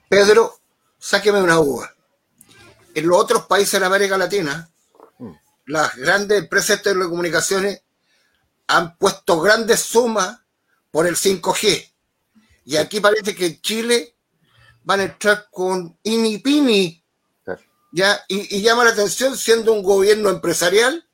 Pedro, 0.09 0.55
sáqueme 0.97 1.43
una 1.43 1.61
uva. 1.61 1.91
En 2.95 3.07
los 3.07 3.19
otros 3.19 3.45
países 3.45 3.79
de 3.79 3.85
América 3.85 4.17
Latina, 4.17 4.71
mm. 5.19 5.33
las 5.67 5.95
grandes 5.97 6.45
empresas 6.45 6.79
de 6.79 6.91
telecomunicaciones 6.95 7.83
han 8.67 8.97
puesto 8.97 9.39
grandes 9.39 9.81
sumas 9.81 10.41
por 10.91 11.07
el 11.07 11.17
5G. 11.17 11.93
Y 12.65 12.77
aquí 12.77 13.01
parece 13.01 13.35
que 13.35 13.49
en 13.49 13.61
Chile 13.61 14.17
van 14.83 15.01
a 15.01 15.05
entrar 15.05 15.49
con 15.51 15.99
inipini 16.05 17.04
¿ya? 17.95 18.21
Y, 18.27 18.61
llama 18.61 18.85
la 18.85 18.91
atención 18.91 19.37
siendo 19.37 19.73
un 19.73 19.83
gobierno 19.83 20.29
empresarial 20.29 21.07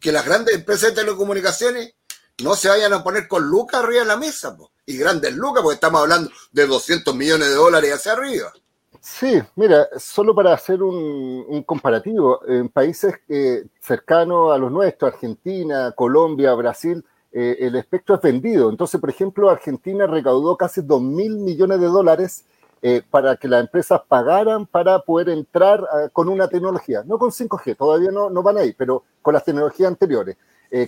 que 0.00 0.10
las 0.10 0.24
grandes 0.24 0.54
empresas 0.54 0.90
de 0.90 1.02
telecomunicaciones 1.02 1.94
no 2.42 2.56
se 2.56 2.68
vayan 2.68 2.94
a 2.94 3.04
poner 3.04 3.28
con 3.28 3.44
lucas 3.44 3.82
arriba 3.82 4.00
de 4.00 4.08
la 4.08 4.16
mesa, 4.16 4.56
y 4.86 4.96
grandes 4.96 5.34
lucas, 5.34 5.62
porque 5.62 5.74
estamos 5.74 6.00
hablando 6.00 6.30
de 6.50 6.66
200 6.66 7.14
millones 7.14 7.48
de 7.48 7.54
dólares 7.54 7.92
hacia 7.92 8.12
arriba. 8.12 8.52
Sí, 9.00 9.40
mira, 9.54 9.86
solo 9.98 10.34
para 10.34 10.54
hacer 10.54 10.82
un, 10.82 11.62
comparativo, 11.64 12.40
en 12.48 12.70
países 12.70 13.14
eh, 13.28 13.66
cercanos 13.80 14.54
a 14.54 14.58
los 14.58 14.72
nuestros, 14.72 15.12
Argentina, 15.12 15.92
Colombia, 15.92 16.54
Brasil, 16.54 17.04
eh, 17.32 17.56
el 17.60 17.76
espectro 17.76 18.14
es 18.14 18.22
vendido. 18.22 18.70
Entonces, 18.70 18.98
por 18.98 19.10
ejemplo, 19.10 19.50
Argentina 19.50 20.06
recaudó 20.06 20.56
casi 20.56 20.80
2 20.80 21.02
mil 21.02 21.36
millones 21.36 21.80
de 21.80 21.86
dólares 21.86 22.44
eh, 22.86 23.02
para 23.10 23.36
que 23.36 23.48
las 23.48 23.62
empresas 23.62 24.02
pagaran 24.06 24.66
para 24.66 25.00
poder 25.00 25.30
entrar 25.30 25.84
ah, 25.90 26.08
con 26.12 26.28
una 26.28 26.48
tecnología, 26.48 27.02
no 27.04 27.18
con 27.18 27.30
5G, 27.30 27.76
todavía 27.76 28.10
no, 28.10 28.28
no 28.28 28.42
van 28.42 28.58
ahí, 28.58 28.74
pero 28.76 29.04
con 29.22 29.34
las 29.34 29.44
tecnologías 29.44 29.88
anteriores. 29.88 30.36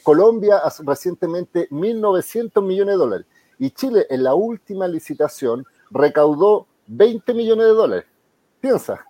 Colombia 0.03 0.59
hace 0.65 0.83
recientemente 0.85 1.69
1.900 1.71 2.61
millones 2.61 2.95
de 2.95 2.99
dólares 2.99 3.27
y 3.59 3.71
Chile 3.71 4.07
en 4.11 4.25
la 4.25 4.35
última 4.35 4.89
licitación 4.89 5.65
recaudó 5.91 6.67
20 6.89 7.35
millones 7.35 7.67
de 7.67 7.73
dólares. 7.73 8.05
Piensa, 8.61 9.07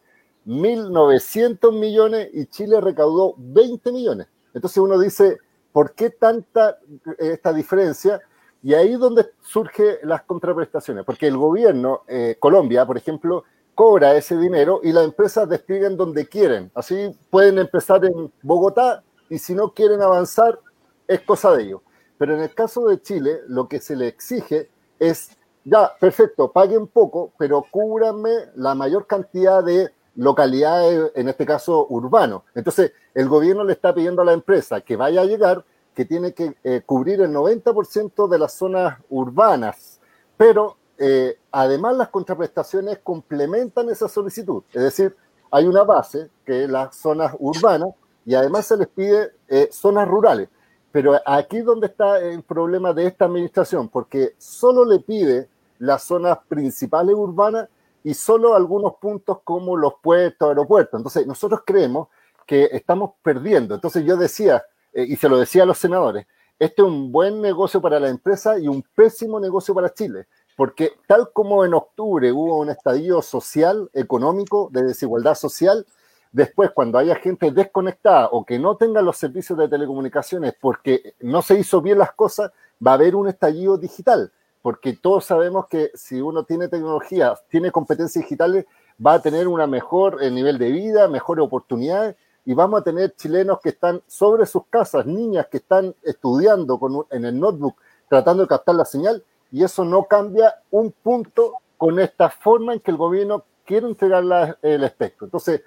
1.900 0.47 1.73
millones 1.73 2.29
y 2.33 2.47
Chile 2.47 2.81
recaudó 2.81 3.35
20 3.37 3.93
millones. 3.93 4.29
Entonces 4.55 4.79
uno 4.79 4.99
dice, 4.99 5.39
¿por 5.73 5.93
qué 5.95 6.11
tanta 6.11 6.79
eh, 7.19 7.33
esta 7.33 7.53
diferencia? 7.53 8.21
Y 8.67 8.75
ahí 8.75 8.95
es 8.95 8.99
donde 8.99 9.31
surgen 9.43 9.99
las 10.03 10.23
contraprestaciones, 10.23 11.05
porque 11.05 11.29
el 11.29 11.37
gobierno, 11.37 12.03
eh, 12.09 12.35
Colombia, 12.41 12.85
por 12.85 12.97
ejemplo, 12.97 13.45
cobra 13.77 14.17
ese 14.17 14.37
dinero 14.37 14.81
y 14.83 14.91
las 14.91 15.05
empresas 15.05 15.49
desplieguen 15.49 15.97
donde 15.97 16.27
quieren. 16.27 16.73
Así 16.75 17.17
pueden 17.31 17.61
empezar 17.61 18.05
en 18.05 18.33
Bogotá 18.43 19.05
y 19.31 19.39
si 19.39 19.55
no 19.55 19.73
quieren 19.73 20.03
avanzar, 20.03 20.59
es 21.07 21.21
cosa 21.21 21.55
de 21.55 21.63
ellos. 21.63 21.81
Pero 22.19 22.35
en 22.35 22.41
el 22.41 22.53
caso 22.55 22.89
de 22.89 23.01
Chile, 23.01 23.39
lo 23.47 23.69
que 23.69 23.79
se 23.79 23.95
le 23.95 24.09
exige 24.09 24.69
es 24.99 25.31
ya, 25.63 25.93
perfecto, 26.01 26.51
paguen 26.51 26.89
poco, 26.89 27.31
pero 27.39 27.65
cúbranme 27.71 28.33
la 28.57 28.75
mayor 28.75 29.07
cantidad 29.07 29.63
de 29.63 29.93
localidades, 30.17 31.13
en 31.15 31.29
este 31.29 31.47
caso 31.47 31.87
urbano. 31.89 32.43
Entonces, 32.53 32.91
el 33.15 33.29
gobierno 33.29 33.63
le 33.63 33.75
está 33.75 33.95
pidiendo 33.95 34.23
a 34.23 34.25
la 34.25 34.33
empresa 34.33 34.81
que 34.81 34.97
vaya 34.97 35.21
a 35.21 35.25
llegar, 35.25 35.65
que 35.97 36.05
tiene 36.05 36.35
que 36.35 36.55
eh, 36.63 36.83
cubrir 36.85 37.23
el 37.23 37.33
90% 37.33 38.29
de 38.29 38.39
las 38.39 38.53
zonas 38.53 38.99
urbanas, 39.09 39.99
pero 40.37 40.77
eh, 40.99 41.39
además 41.51 41.97
las 41.97 42.11
contraprestaciones 42.11 42.99
complementan 42.99 43.89
esa 43.89 44.07
solicitud. 44.07 44.63
Es 44.75 44.83
decir, 44.83 45.17
hay 45.51 45.67
una 45.67 45.85
base, 45.85 46.29
que 46.45 46.65
es 46.65 46.71
las 46.71 46.95
zonas 46.97 47.35
urbanas, 47.39 47.95
y 48.27 48.35
además 48.35 48.67
se 48.67 48.77
les 48.77 48.89
pide 48.89 49.33
eh, 49.49 49.71
zonas 49.73 50.07
rurales. 50.07 50.51
Pero 50.93 51.19
aquí 51.25 51.59
es 51.59 51.65
donde 51.65 51.87
está 51.87 52.19
el 52.19 52.43
problema 52.43 52.93
de 52.93 53.07
esta 53.07 53.25
administración, 53.25 53.89
porque 53.89 54.35
solo 54.37 54.85
le 54.85 54.99
pide 54.99 55.49
las 55.79 56.03
zonas 56.03 56.39
principales 56.47 57.17
urbanas 57.17 57.71
y 58.05 58.13
solo 58.13 58.55
algunos 58.55 58.97
puntos 58.97 59.39
como 59.45 59.79
los 59.79 59.95
puertos, 60.03 60.47
aeropuertos. 60.47 60.99
Entonces, 60.99 61.27
nosotros 61.27 61.63
creemos 61.65 62.09
que 62.47 62.69
estamos 62.71 63.13
perdiendo. 63.23 63.75
Entonces, 63.75 64.05
yo 64.05 64.19
decía, 64.19 64.63
eh, 64.97 65.05
y 65.07 65.17
se 65.17 65.29
lo 65.29 65.39
decía 65.39 65.65
a 65.65 65.67
los 65.67 65.77
senadores, 65.77 66.27
este 66.59 66.81
es 66.81 66.89
un 66.89 67.13
buen 67.13 67.43
negocio 67.43 67.83
para 67.83 68.01
la 68.01 68.09
empresa 68.09 68.59
y 68.59 68.67
un 68.67 68.83
pésimo 68.95 69.39
negocio 69.39 69.75
para 69.75 69.93
Chile, 69.93 70.27
porque 70.57 70.93
tal 71.07 71.31
como 71.35 71.67
en 71.67 71.75
octubre 71.75 72.33
hubo 72.33 72.57
un 72.57 72.71
estadio 72.71 73.21
social, 73.21 73.91
económico, 73.93 74.71
de 74.73 74.85
desigualdad 74.85 75.35
social, 75.35 75.85
después 76.33 76.71
cuando 76.71 76.97
haya 76.97 77.15
gente 77.17 77.51
desconectada 77.51 78.31
o 78.33 78.47
que 78.47 78.59
no 78.59 78.79
tenga 78.79 79.03
los 79.03 79.19
servicios 79.19 79.59
de 79.59 79.69
telecomunicaciones 79.69 80.55
porque 80.59 81.15
no 81.21 81.43
se 81.43 81.59
hizo 81.59 81.83
bien 81.83 81.99
las 81.99 82.13
cosas, 82.13 82.51
va 82.85 82.93
a 82.93 82.95
haber 82.95 83.17
un 83.17 83.29
estallido 83.29 83.77
digital 83.77 84.33
porque 84.67 84.95
todos 84.95 85.25
sabemos 85.25 85.69
que 85.69 85.93
si 85.95 86.21
uno 86.21 86.43
tiene 86.43 86.69
tecnología, 86.69 87.35
tiene 87.49 87.71
competencias 87.71 88.25
digitales, 88.25 88.65
va 89.05 89.13
a 89.13 89.23
tener 89.23 89.47
una 89.47 89.69
mejor 89.69 90.25
eh, 90.25 90.29
nivel 90.29 90.59
de 90.59 90.73
vida, 90.73 91.07
mejores 91.07 91.45
oportunidades 91.45 92.17
y 92.47 92.55
vamos 92.55 92.81
a 92.81 92.85
tener 92.85 93.15
chilenos 93.17 93.59
que 93.61 93.71
están 93.71 94.01
sobre 94.07 94.47
sus 94.47 94.67
casas, 94.71 95.05
niñas 95.05 95.49
que 95.51 95.59
están 95.59 95.95
estudiando 96.03 96.79
con, 96.79 97.05
en 97.11 97.25
el 97.25 97.39
notebook 97.39 97.77
tratando 98.09 98.45
de 98.45 98.49
captar 98.49 98.77
la 98.77 98.85
señal 98.85 99.23
y 99.51 99.65
eso 99.65 99.85
no 99.85 100.05
cambia 100.05 100.55
un 100.71 100.93
punto 100.93 101.55
con 101.77 101.99
esta 101.99 102.31
forma 102.31 102.73
en 102.73 102.81
que 102.81 102.93
el 102.93 102.97
gobierno 102.97 103.45
quiere 103.65 103.89
entregar 103.89 104.59
el 104.63 104.85
espectro. 104.85 105.27
Entonces, 105.27 105.63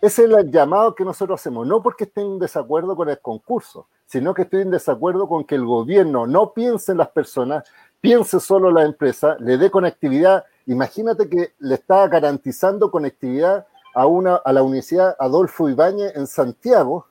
ese 0.00 0.24
es 0.24 0.30
el 0.30 0.50
llamado 0.52 0.94
que 0.94 1.04
nosotros 1.04 1.40
hacemos, 1.40 1.66
no 1.66 1.82
porque 1.82 2.04
esté 2.04 2.20
en 2.20 2.38
desacuerdo 2.38 2.94
con 2.94 3.08
el 3.08 3.18
concurso, 3.18 3.88
sino 4.06 4.32
que 4.32 4.42
estoy 4.42 4.62
en 4.62 4.70
desacuerdo 4.70 5.28
con 5.28 5.44
que 5.44 5.56
el 5.56 5.66
gobierno 5.66 6.28
no 6.28 6.52
piense 6.52 6.92
en 6.92 6.98
las 6.98 7.08
personas, 7.08 7.64
piense 8.00 8.38
solo 8.38 8.70
la 8.70 8.84
empresa, 8.84 9.36
le 9.40 9.58
dé 9.58 9.68
conectividad. 9.68 10.44
Imagínate 10.66 11.28
que 11.28 11.54
le 11.58 11.74
está 11.74 12.06
garantizando 12.06 12.92
conectividad 12.92 13.66
a, 13.98 14.06
una, 14.06 14.36
a 14.36 14.52
la 14.52 14.62
Universidad 14.62 15.16
Adolfo 15.18 15.68
Ibáñez 15.68 16.14
en 16.14 16.28
Santiago 16.28 17.06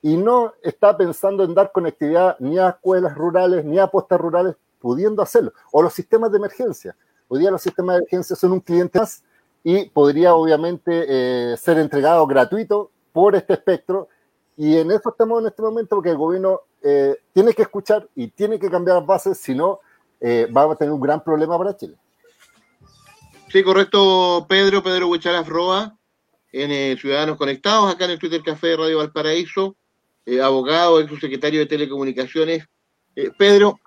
y 0.00 0.16
no 0.16 0.54
está 0.62 0.96
pensando 0.96 1.44
en 1.44 1.52
dar 1.54 1.70
conectividad 1.70 2.36
ni 2.38 2.58
a 2.58 2.70
escuelas 2.70 3.14
rurales 3.14 3.62
ni 3.62 3.78
a 3.78 3.88
postas 3.88 4.18
rurales, 4.18 4.56
pudiendo 4.78 5.20
hacerlo. 5.20 5.52
O 5.70 5.82
los 5.82 5.92
sistemas 5.92 6.30
de 6.32 6.38
emergencia. 6.38 6.96
Hoy 7.28 7.40
día 7.40 7.50
los 7.50 7.60
sistemas 7.60 7.96
de 7.96 7.98
emergencia 7.98 8.34
son 8.34 8.52
un 8.52 8.60
cliente 8.60 8.98
más 8.98 9.22
y 9.62 9.90
podría 9.90 10.34
obviamente 10.34 11.04
eh, 11.08 11.56
ser 11.58 11.76
entregado 11.76 12.26
gratuito 12.26 12.90
por 13.12 13.36
este 13.36 13.52
espectro. 13.52 14.08
Y 14.56 14.78
en 14.78 14.90
eso 14.92 15.10
estamos 15.10 15.42
en 15.42 15.48
este 15.48 15.60
momento 15.60 15.96
porque 15.96 16.08
el 16.08 16.16
gobierno 16.16 16.62
eh, 16.82 17.18
tiene 17.34 17.52
que 17.52 17.62
escuchar 17.62 18.08
y 18.14 18.28
tiene 18.28 18.58
que 18.58 18.70
cambiar 18.70 18.96
las 18.96 19.06
bases, 19.06 19.36
si 19.36 19.54
no, 19.54 19.80
eh, 20.18 20.50
va 20.50 20.72
a 20.72 20.74
tener 20.74 20.94
un 20.94 21.02
gran 21.02 21.22
problema 21.22 21.58
para 21.58 21.76
Chile. 21.76 21.96
Sí, 23.48 23.62
correcto, 23.62 24.46
Pedro, 24.48 24.82
Pedro 24.82 25.08
Huicharas 25.08 25.46
Roa, 25.46 25.98
en 26.52 26.70
eh, 26.70 26.96
Ciudadanos 27.00 27.36
Conectados, 27.36 27.92
acá 27.92 28.04
en 28.06 28.12
el 28.12 28.18
Twitter 28.18 28.42
Café 28.42 28.68
de 28.68 28.76
Radio 28.76 28.98
Valparaíso, 28.98 29.76
eh, 30.26 30.40
abogado, 30.40 31.00
ex 31.00 31.18
secretario 31.20 31.60
de 31.60 31.66
Telecomunicaciones. 31.66 32.66
Pedro, 33.36 33.78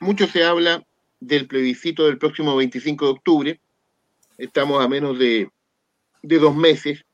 mucho 0.00 0.26
se 0.26 0.42
habla 0.42 0.82
del 1.20 1.46
plebiscito 1.46 2.06
del 2.06 2.18
próximo 2.18 2.56
25 2.56 3.04
de 3.04 3.10
octubre. 3.10 3.60
Estamos 4.38 4.82
a 4.82 4.88
menos 4.88 5.18
de, 5.18 5.48
dos 6.22 6.56
meses. 6.56 7.04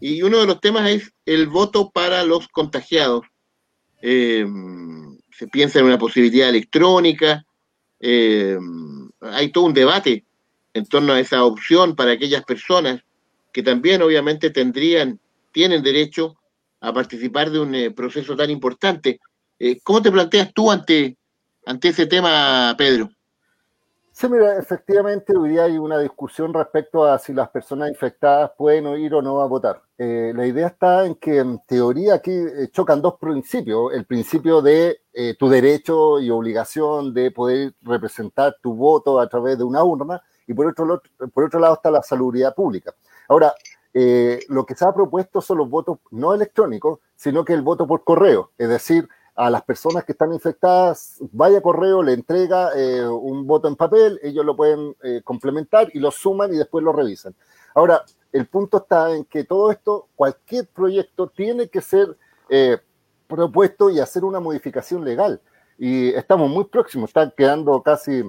Y 0.00 0.22
uno 0.22 0.38
de 0.38 0.46
los 0.46 0.60
temas 0.60 0.90
es 0.90 1.12
el 1.26 1.46
voto 1.46 1.90
para 1.90 2.24
los 2.24 2.48
contagiados. 2.48 3.26
se 4.00 5.46
piensa 5.52 5.78
en 5.78 5.84
una 5.84 5.98
posibilidad 5.98 6.48
electrónica, 6.48 7.44
eh, 8.00 8.56
hay 9.20 9.50
todo 9.50 9.64
un 9.64 9.74
debate 9.74 10.24
en 10.74 10.86
torno 10.86 11.12
a 11.12 11.20
esa 11.20 11.44
opción 11.44 11.96
para 11.96 12.12
aquellas 12.12 12.44
personas 12.44 13.02
que 13.52 13.62
también 13.62 14.02
obviamente 14.02 14.50
tendrían, 14.50 15.18
tienen 15.52 15.82
derecho 15.82 16.36
a 16.80 16.92
participar 16.92 17.50
de 17.50 17.60
un 17.60 17.74
eh, 17.74 17.90
proceso 17.90 18.36
tan 18.36 18.50
importante. 18.50 19.20
Eh, 19.58 19.80
¿Cómo 19.82 20.02
te 20.02 20.12
planteas 20.12 20.52
tú 20.52 20.70
ante, 20.70 21.16
ante 21.66 21.88
ese 21.88 22.06
tema, 22.06 22.74
Pedro? 22.76 23.10
Sí, 24.12 24.28
mira, 24.28 24.58
efectivamente 24.58 25.36
hoy 25.36 25.50
día 25.50 25.64
hay 25.64 25.78
una 25.78 25.98
discusión 25.98 26.52
respecto 26.52 27.04
a 27.04 27.18
si 27.20 27.32
las 27.32 27.50
personas 27.50 27.88
infectadas 27.88 28.50
pueden 28.58 28.86
ir 28.98 29.14
o 29.14 29.22
no 29.22 29.40
a 29.40 29.46
votar. 29.46 29.80
Eh, 29.96 30.32
la 30.34 30.44
idea 30.44 30.66
está 30.66 31.06
en 31.06 31.14
que 31.14 31.38
en 31.38 31.60
teoría 31.66 32.14
aquí 32.14 32.32
chocan 32.72 33.00
dos 33.00 33.14
principios. 33.20 33.92
El 33.92 34.06
principio 34.06 34.60
de 34.60 35.02
tu 35.38 35.48
derecho 35.48 36.20
y 36.20 36.30
obligación 36.30 37.12
de 37.12 37.30
poder 37.32 37.74
representar 37.82 38.56
tu 38.60 38.74
voto 38.74 39.18
a 39.18 39.28
través 39.28 39.58
de 39.58 39.64
una 39.64 39.82
urna 39.82 40.20
y 40.46 40.54
por 40.54 40.66
otro, 40.66 41.02
por 41.32 41.44
otro 41.44 41.60
lado 41.60 41.74
está 41.74 41.90
la 41.90 42.02
salubridad 42.02 42.54
pública. 42.54 42.94
Ahora, 43.28 43.54
lo 44.48 44.64
que 44.64 44.74
se 44.74 44.84
ha 44.84 44.92
propuesto 44.92 45.40
son 45.40 45.58
los 45.58 45.68
votos 45.68 45.98
no 46.10 46.32
electrónicos, 46.32 47.00
sino 47.16 47.44
que 47.44 47.52
el 47.52 47.62
voto 47.62 47.86
por 47.86 48.04
correo, 48.04 48.52
es 48.56 48.68
decir, 48.68 49.08
a 49.38 49.50
las 49.50 49.62
personas 49.62 50.04
que 50.04 50.10
están 50.10 50.32
infectadas, 50.32 51.18
vaya 51.30 51.60
correo, 51.60 52.02
le 52.02 52.12
entrega 52.12 52.70
eh, 52.74 53.06
un 53.06 53.46
voto 53.46 53.68
en 53.68 53.76
papel, 53.76 54.18
ellos 54.20 54.44
lo 54.44 54.56
pueden 54.56 54.96
eh, 55.00 55.20
complementar 55.22 55.88
y 55.94 56.00
lo 56.00 56.10
suman 56.10 56.52
y 56.52 56.56
después 56.56 56.82
lo 56.82 56.92
revisan. 56.92 57.36
Ahora, 57.72 58.02
el 58.32 58.48
punto 58.48 58.78
está 58.78 59.14
en 59.14 59.24
que 59.24 59.44
todo 59.44 59.70
esto, 59.70 60.08
cualquier 60.16 60.66
proyecto 60.66 61.28
tiene 61.28 61.68
que 61.68 61.80
ser 61.80 62.16
eh, 62.48 62.78
propuesto 63.28 63.90
y 63.90 64.00
hacer 64.00 64.24
una 64.24 64.40
modificación 64.40 65.04
legal. 65.04 65.40
Y 65.78 66.08
estamos 66.08 66.50
muy 66.50 66.64
próximos, 66.64 67.10
están 67.10 67.32
quedando 67.36 67.80
casi 67.80 68.24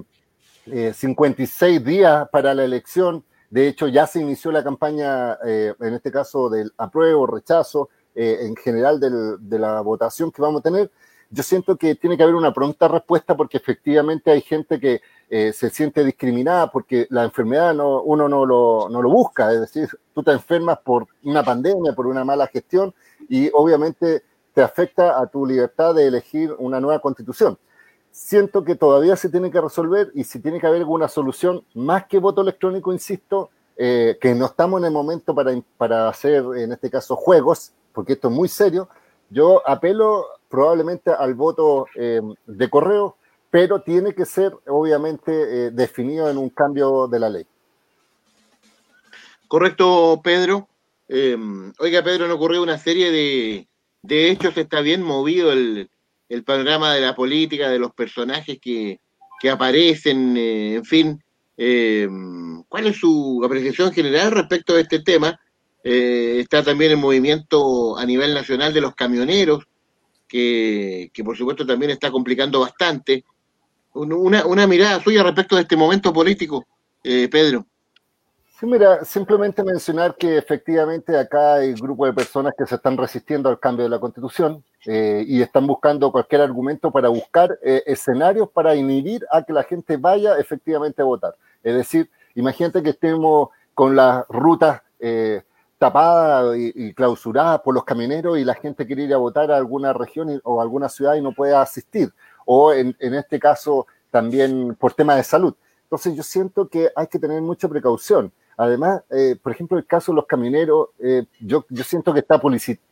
56 0.64 1.84
días 1.84 2.28
para 2.30 2.54
la 2.54 2.62
elección. 2.62 3.24
De 3.50 3.68
hecho, 3.68 3.88
ya 3.88 4.06
se 4.06 4.20
inició 4.20 4.52
la 4.52 4.62
campaña, 4.62 5.36
en 5.42 5.94
este 5.94 6.10
caso, 6.10 6.48
del 6.48 6.72
apruebo, 6.78 7.26
rechazo, 7.26 7.88
en 8.14 8.54
general 8.56 9.00
de 9.00 9.58
la 9.58 9.80
votación 9.80 10.30
que 10.30 10.40
vamos 10.40 10.60
a 10.60 10.62
tener 10.62 10.90
yo 11.30 11.42
siento 11.44 11.76
que 11.76 11.94
tiene 11.94 12.16
que 12.16 12.24
haber 12.24 12.34
una 12.34 12.52
pronta 12.52 12.88
respuesta 12.88 13.36
porque 13.36 13.56
efectivamente 13.56 14.32
hay 14.32 14.40
gente 14.40 14.80
que 14.80 15.00
eh, 15.28 15.52
se 15.52 15.70
siente 15.70 16.04
discriminada 16.04 16.70
porque 16.70 17.06
la 17.10 17.22
enfermedad 17.22 17.72
no, 17.72 18.02
uno 18.02 18.28
no 18.28 18.44
lo, 18.44 18.88
no 18.90 19.00
lo 19.00 19.10
busca, 19.10 19.52
es 19.52 19.60
decir, 19.60 19.88
tú 20.12 20.24
te 20.24 20.32
enfermas 20.32 20.78
por 20.80 21.06
una 21.22 21.44
pandemia, 21.44 21.92
por 21.92 22.08
una 22.08 22.24
mala 22.24 22.48
gestión 22.48 22.92
y 23.28 23.48
obviamente 23.54 24.24
te 24.52 24.62
afecta 24.62 25.20
a 25.20 25.26
tu 25.28 25.46
libertad 25.46 25.94
de 25.94 26.06
elegir 26.08 26.52
una 26.58 26.80
nueva 26.80 27.00
constitución. 27.00 27.56
Siento 28.10 28.64
que 28.64 28.74
todavía 28.74 29.16
se 29.16 29.28
tiene 29.28 29.50
que 29.50 29.60
resolver 29.60 30.10
y 30.14 30.24
si 30.24 30.40
tiene 30.40 30.60
que 30.60 30.66
haber 30.66 30.80
alguna 30.80 31.08
solución, 31.08 31.64
más 31.74 32.06
que 32.06 32.18
voto 32.18 32.42
electrónico, 32.42 32.92
insisto, 32.92 33.50
eh, 33.76 34.18
que 34.20 34.34
no 34.34 34.46
estamos 34.46 34.80
en 34.80 34.86
el 34.86 34.92
momento 34.92 35.34
para, 35.34 35.52
para 35.76 36.08
hacer, 36.08 36.44
en 36.56 36.72
este 36.72 36.90
caso, 36.90 37.16
juegos, 37.16 37.72
porque 37.92 38.14
esto 38.14 38.28
es 38.28 38.34
muy 38.34 38.48
serio, 38.48 38.88
yo 39.30 39.66
apelo 39.66 40.26
probablemente 40.48 41.10
al 41.10 41.34
voto 41.34 41.86
eh, 41.94 42.20
de 42.46 42.70
correo, 42.70 43.16
pero 43.50 43.80
tiene 43.82 44.14
que 44.14 44.26
ser 44.26 44.54
obviamente 44.66 45.32
eh, 45.32 45.70
definido 45.70 46.28
en 46.28 46.38
un 46.38 46.50
cambio 46.50 47.08
de 47.08 47.18
la 47.18 47.30
ley. 47.30 47.46
Correcto, 49.48 50.20
Pedro. 50.22 50.68
oiga, 51.08 52.02
Pedro, 52.04 52.28
no 52.28 52.34
ocurrió 52.34 52.62
una 52.62 52.78
serie 52.78 53.10
de, 53.10 53.66
de 54.02 54.30
hechos, 54.30 54.56
está 54.56 54.80
bien 54.80 55.02
movido 55.02 55.50
el, 55.50 55.90
el 56.30 56.44
panorama 56.44 56.94
de 56.94 57.00
la 57.00 57.14
política, 57.14 57.68
de 57.68 57.80
los 57.80 57.92
personajes 57.92 58.58
que, 58.60 59.00
aparecen, 59.50 60.36
eh, 60.36 60.74
en 60.76 60.84
fin. 60.84 61.24
Eh, 61.56 62.08
¿Cuál 62.68 62.86
es 62.86 62.96
su 62.96 63.42
apreciación 63.44 63.92
general 63.92 64.30
respecto 64.30 64.74
a 64.74 64.80
este 64.80 65.00
tema? 65.00 65.38
Eh, 65.82 66.38
está 66.38 66.62
también 66.62 66.92
el 66.92 66.98
movimiento 66.98 67.98
a 67.98 68.06
nivel 68.06 68.32
nacional 68.32 68.72
de 68.72 68.80
los 68.80 68.94
camioneros, 68.94 69.64
que, 70.28 71.10
por 71.24 71.36
supuesto 71.36 71.66
también 71.66 71.90
está 71.90 72.12
complicando 72.12 72.60
bastante. 72.60 73.24
Una, 73.92 74.46
una 74.46 74.68
mirada 74.68 75.02
suya 75.02 75.24
respecto 75.24 75.56
de 75.56 75.62
este 75.62 75.76
momento 75.76 76.12
político, 76.12 76.64
Pedro. 77.02 77.66
Sí, 78.60 78.66
mira, 78.66 79.06
simplemente 79.06 79.64
mencionar 79.64 80.16
que 80.16 80.36
efectivamente 80.36 81.16
acá 81.16 81.54
hay 81.54 81.72
grupo 81.72 82.04
de 82.04 82.12
personas 82.12 82.52
que 82.58 82.66
se 82.66 82.74
están 82.74 82.98
resistiendo 82.98 83.48
al 83.48 83.58
cambio 83.58 83.84
de 83.84 83.88
la 83.88 83.98
constitución 83.98 84.62
eh, 84.84 85.24
y 85.26 85.40
están 85.40 85.66
buscando 85.66 86.12
cualquier 86.12 86.42
argumento 86.42 86.90
para 86.90 87.08
buscar 87.08 87.58
eh, 87.62 87.82
escenarios 87.86 88.50
para 88.50 88.74
inhibir 88.74 89.24
a 89.32 89.42
que 89.44 89.54
la 89.54 89.62
gente 89.62 89.96
vaya 89.96 90.36
efectivamente 90.36 91.00
a 91.00 91.06
votar. 91.06 91.36
Es 91.62 91.74
decir, 91.74 92.10
imagínate 92.34 92.82
que 92.82 92.90
estemos 92.90 93.48
con 93.72 93.96
las 93.96 94.28
rutas 94.28 94.82
eh, 94.98 95.42
tapadas 95.78 96.54
y, 96.58 96.92
clausuradas 96.92 97.60
por 97.62 97.74
los 97.74 97.84
camioneros 97.84 98.38
y 98.38 98.44
la 98.44 98.56
gente 98.56 98.86
quiere 98.86 99.04
ir 99.04 99.14
a 99.14 99.16
votar 99.16 99.50
a 99.50 99.56
alguna 99.56 99.94
región 99.94 100.38
o 100.44 100.60
alguna 100.60 100.90
ciudad 100.90 101.14
y 101.14 101.22
no 101.22 101.32
puede 101.32 101.54
asistir. 101.56 102.12
O 102.44 102.74
en, 102.74 102.94
en 102.98 103.14
este 103.14 103.40
caso 103.40 103.86
también 104.10 104.76
por 104.78 104.92
temas 104.92 105.16
de 105.16 105.24
salud. 105.24 105.54
Entonces 105.84 106.14
yo 106.14 106.22
siento 106.22 106.68
que 106.68 106.90
hay 106.94 107.06
que 107.06 107.18
tener 107.18 107.40
mucha 107.40 107.66
precaución. 107.66 108.30
Además, 108.60 109.02
eh, 109.08 109.36
por 109.42 109.52
ejemplo, 109.52 109.78
el 109.78 109.86
caso 109.86 110.12
de 110.12 110.16
los 110.16 110.26
camioneros, 110.26 110.88
eh, 110.98 111.24
yo, 111.40 111.64
siento 111.82 112.12
que 112.12 112.20
está 112.20 112.38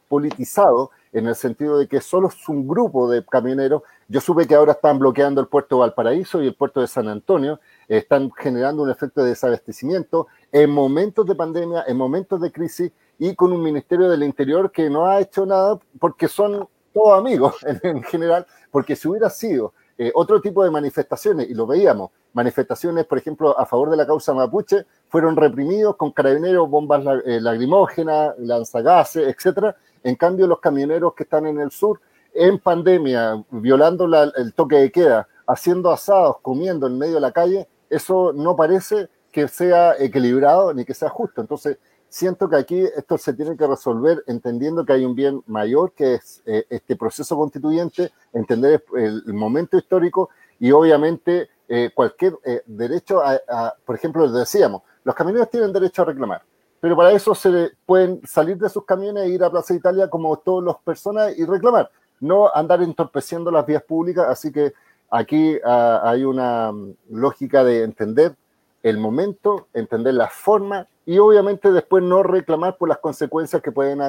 politizado 0.09 0.91
en 1.13 1.27
el 1.27 1.35
sentido 1.35 1.79
de 1.79 1.87
que 1.87 2.01
solo 2.01 2.29
es 2.29 2.49
un 2.49 2.67
grupo 2.67 3.07
de 3.11 3.23
camioneros. 3.23 3.83
Yo 4.09 4.23
supe 4.23 4.47
que 4.47 4.55
ahora 4.55 4.73
están 4.73 4.99
bloqueando 4.99 5.43
el 5.43 5.47
puerto 5.47 5.77
de 5.77 5.81
Valparaíso 5.81 6.43
y 6.43 6.47
el 6.47 6.55
puerto 6.55 6.81
de 6.81 6.87
San 6.87 7.07
Antonio, 7.07 7.61
están 7.87 8.33
generando 8.33 8.83
un 8.83 8.89
efecto 8.89 9.23
de 9.23 9.29
desabastecimiento 9.29 10.29
en 10.53 10.71
momentos 10.71 11.27
de 11.27 11.35
pandemia, 11.35 11.85
en 11.87 11.99
momentos 11.99 12.41
de 12.41 12.51
crisis 12.51 12.91
y 13.19 13.35
con 13.35 13.53
un 13.53 13.63
Ministerio 13.63 14.09
del 14.09 14.23
Interior 14.23 14.73
que 14.73 14.89
no 14.89 15.07
ha 15.07 15.21
hecho 15.21 15.45
nada 15.45 15.79
porque 16.01 16.29
son 16.29 16.67
todos 16.95 17.19
amigos 17.19 17.57
en, 17.83 18.03
general, 18.05 18.47
porque 18.71 18.97
si 18.97 19.07
hubiera 19.07 19.29
sido 19.29 19.75
eh, 20.01 20.13
otro 20.15 20.41
tipo 20.41 20.63
de 20.63 20.71
manifestaciones, 20.71 21.51
y 21.51 21.55
lo 21.55 21.67
veíamos, 21.67 22.13
manifestaciones, 22.33 23.05
por 23.05 23.19
ejemplo, 23.19 23.59
a 23.59 23.67
favor 23.67 23.91
de 23.91 23.97
la 23.97 24.07
causa 24.07 24.33
mapuche, 24.33 24.87
fueron 25.09 25.35
reprimidos 25.35 25.97
con 25.97 26.13
carabineros, 26.13 26.71
bombas 26.71 27.03
eh, 27.27 27.41
lacrimógenas, 27.41 28.35
lanzagases, 28.39 29.27
etcétera. 29.27 29.75
En 30.05 30.15
cambio, 30.15 30.47
los 30.47 30.61
camioneros 30.61 31.15
que 31.15 31.25
están 31.25 31.47
en 31.47 31.59
el 31.59 31.73
sur, 31.73 32.01
en 32.33 32.61
pandemia, 32.61 33.45
violando 33.51 34.05
el 34.37 34.55
toque 34.55 34.77
de 34.77 34.93
queda, 34.93 35.27
haciendo 35.49 35.91
asados, 35.91 36.37
comiendo 36.43 36.87
en 36.87 36.97
medio 36.97 37.15
de 37.15 37.21
la 37.21 37.33
calle, 37.33 37.67
eso 37.91 38.33
no 38.33 38.55
parece 38.55 39.09
que 39.39 39.47
sea 39.47 39.95
equilibrado 39.97 40.75
ni 40.75 40.85
que 40.85 40.95
sea 40.95 41.09
justo. 41.09 41.41
Entonces, 41.41 41.79
siento 42.09 42.49
que 42.49 42.57
aquí 42.57 42.81
esto 42.81 43.17
se 43.17 43.33
tiene 43.35 43.57
que 43.57 43.69
resolver 43.69 44.25
entendiendo 44.27 44.85
que 44.85 44.95
hay 44.95 45.05
un 45.05 45.15
bien 45.15 45.45
mayor 45.47 45.93
que 45.93 46.15
es 46.15 46.43
eh, 46.45 46.67
este 46.69 46.97
proceso 46.97 47.37
constituyente, 47.37 48.11
entender 48.33 48.85
el, 48.97 49.33
momento 49.33 49.79
histórico 49.79 50.31
y 50.59 50.73
obviamente 50.73 51.51
eh, 51.69 51.91
cualquier 51.95 52.37
eh, 52.45 52.63
derecho 52.67 53.23
a, 53.23 53.75
por 53.87 53.95
ejemplo, 53.95 54.29
decíamos, 54.29 54.83
los 55.05 55.15
camioneros 55.15 55.51
tienen 55.51 55.73
derecho 55.73 56.03
a 56.03 56.07
reclamar, 56.07 56.43
pero 56.81 56.97
para 56.97 57.13
eso 57.13 57.33
se 57.33 57.71
pueden 57.87 58.21
salir 58.27 58.57
de 58.59 58.69
sus 58.69 58.85
camiones 58.85 59.23
e 59.23 59.29
ir 59.29 59.45
a 59.45 59.51
Plaza 59.51 59.73
Italia 59.73 60.11
como 60.11 60.37
todas 60.39 60.65
las 60.65 60.83
personas 60.83 61.39
y 61.39 61.45
reclamar, 61.45 61.93
no 62.19 62.53
andar 62.53 62.83
entorpeciendo 62.83 63.53
las 63.53 63.65
vías 63.65 63.85
públicas, 63.85 64.27
así 64.29 64.51
que 64.51 64.73
aquí 65.09 65.59
ah, 65.65 66.01
hay 66.03 66.25
una 66.25 66.73
mm, 66.73 66.95
lógica 67.11 67.63
de 67.63 67.85
entender 67.85 68.35
el 68.83 68.99
momento, 68.99 69.69
entender 69.75 70.15
la 70.15 70.29
forma 70.29 70.87
y 71.05 71.19
obviamente 71.19 71.73
después 71.73 72.03
no 72.03 72.23
reclamar 72.23 72.77
por 72.77 72.89
las 72.89 72.99
consecuencias 72.99 73.63
que 73.63 73.73
pueden 73.73 74.01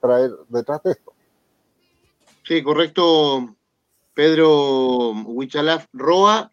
traer 0.00 0.30
detrás 0.48 0.82
de 0.82 0.92
esto. 0.92 1.12
Sí, 2.46 2.62
correcto, 2.62 3.56
Pedro 4.12 5.12
Huichalaf 5.12 5.86
Roa, 5.92 6.52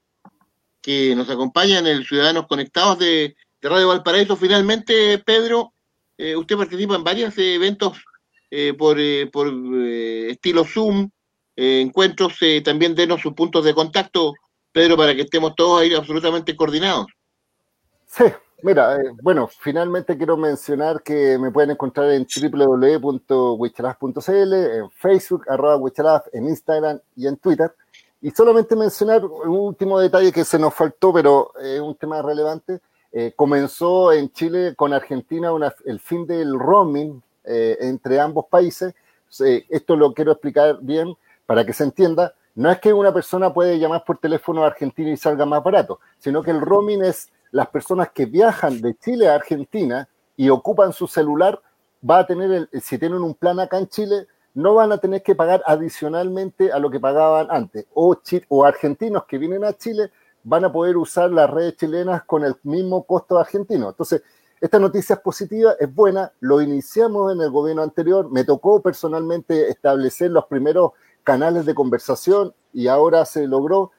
que 0.81 1.15
nos 1.15 1.29
acompaña 1.29 1.79
en 1.79 1.87
el 1.87 2.05
Ciudadanos 2.05 2.47
Conectados 2.47 2.99
de, 2.99 3.35
Radio 3.61 3.89
Valparaíso. 3.89 4.35
Finalmente, 4.35 5.19
Pedro, 5.19 5.73
eh, 6.17 6.35
usted 6.35 6.57
participa 6.57 6.95
en 6.95 7.03
varios 7.03 7.37
eventos 7.37 8.03
eh, 8.49 8.73
por, 8.73 8.99
eh, 8.99 9.29
por 9.31 9.47
estilo 10.29 10.65
Zoom, 10.65 11.09
encuentros, 11.55 12.39
también 12.63 12.95
denos 12.95 13.21
sus 13.21 13.33
puntos 13.33 13.63
de 13.63 13.75
contacto, 13.75 14.33
Pedro, 14.71 14.97
para 14.97 15.13
que 15.13 15.21
estemos 15.21 15.53
todos 15.55 15.81
ahí 15.81 15.93
absolutamente 15.93 16.55
coordinados. 16.55 17.05
Sí, 18.13 18.25
mira, 18.61 18.97
eh, 18.97 19.13
bueno, 19.23 19.47
finalmente 19.47 20.17
quiero 20.17 20.35
mencionar 20.35 21.01
que 21.01 21.37
me 21.37 21.49
pueden 21.49 21.71
encontrar 21.71 22.11
en 22.11 22.27
www.wichalaf.cl, 22.27 24.53
en 24.53 24.91
Facebook, 24.91 25.45
arroba 25.47 25.79
en 26.33 26.49
Instagram 26.49 26.99
y 27.15 27.27
en 27.27 27.37
Twitter. 27.37 27.73
Y 28.21 28.31
solamente 28.31 28.75
mencionar 28.75 29.23
un 29.23 29.57
último 29.57 29.97
detalle 29.97 30.33
que 30.33 30.43
se 30.43 30.59
nos 30.59 30.73
faltó, 30.73 31.13
pero 31.13 31.53
es 31.57 31.79
un 31.79 31.95
tema 31.95 32.21
relevante. 32.21 32.81
Eh, 33.13 33.31
comenzó 33.33 34.11
en 34.11 34.29
Chile 34.33 34.75
con 34.75 34.91
Argentina 34.91 35.51
el 35.85 36.01
fin 36.01 36.27
del 36.27 36.59
roaming 36.59 37.23
eh, 37.45 37.77
entre 37.79 38.19
ambos 38.19 38.47
países. 38.49 38.93
esto 39.69 39.95
lo 39.95 40.13
quiero 40.13 40.33
explicar 40.33 40.79
bien 40.81 41.15
para 41.45 41.65
que 41.65 41.71
se 41.71 41.85
entienda. 41.85 42.35
No 42.55 42.69
es 42.69 42.81
que 42.81 42.91
una 42.91 43.13
persona 43.13 43.53
puede 43.53 43.79
llamar 43.79 44.03
por 44.03 44.17
teléfono 44.17 44.63
a 44.63 44.67
Argentina 44.67 45.09
y 45.09 45.15
salga 45.15 45.45
más 45.45 45.63
barato, 45.63 46.01
sino 46.19 46.43
que 46.43 46.51
el 46.51 46.59
roaming 46.59 47.05
es 47.05 47.31
las 47.51 47.67
personas 47.67 48.09
que 48.11 48.25
viajan 48.25 48.81
de 48.81 48.95
Chile 48.97 49.29
a 49.29 49.35
Argentina 49.35 50.07
y 50.35 50.49
ocupan 50.49 50.93
su 50.93 51.07
celular, 51.07 51.61
va 52.07 52.19
a 52.19 52.25
tener, 52.25 52.69
si 52.81 52.97
tienen 52.97 53.21
un 53.21 53.35
plan 53.35 53.59
acá 53.59 53.77
en 53.77 53.87
Chile, 53.87 54.27
no 54.53 54.75
van 54.75 54.91
a 54.91 54.97
tener 54.97 55.23
que 55.23 55.35
pagar 55.35 55.61
adicionalmente 55.65 56.71
a 56.71 56.79
lo 56.79 56.89
que 56.89 56.99
pagaban 56.99 57.47
antes. 57.49 57.85
O, 57.93 58.17
o 58.49 58.65
argentinos 58.65 59.25
que 59.25 59.37
vienen 59.37 59.63
a 59.63 59.73
Chile 59.73 60.11
van 60.43 60.65
a 60.65 60.71
poder 60.71 60.97
usar 60.97 61.29
las 61.31 61.49
redes 61.49 61.77
chilenas 61.77 62.23
con 62.23 62.43
el 62.43 62.55
mismo 62.63 63.03
costo 63.03 63.37
argentino. 63.37 63.89
Entonces, 63.89 64.23
esta 64.59 64.79
noticia 64.79 65.15
es 65.15 65.21
positiva, 65.21 65.73
es 65.79 65.93
buena, 65.93 66.31
lo 66.39 66.61
iniciamos 66.61 67.33
en 67.33 67.41
el 67.41 67.49
gobierno 67.49 67.81
anterior, 67.81 68.29
me 68.29 68.43
tocó 68.43 68.81
personalmente 68.81 69.69
establecer 69.69 70.31
los 70.31 70.45
primeros 70.45 70.91
canales 71.23 71.65
de 71.65 71.73
conversación 71.73 72.53
y 72.73 72.87
ahora 72.87 73.25
se 73.25 73.47
logró. 73.47 73.91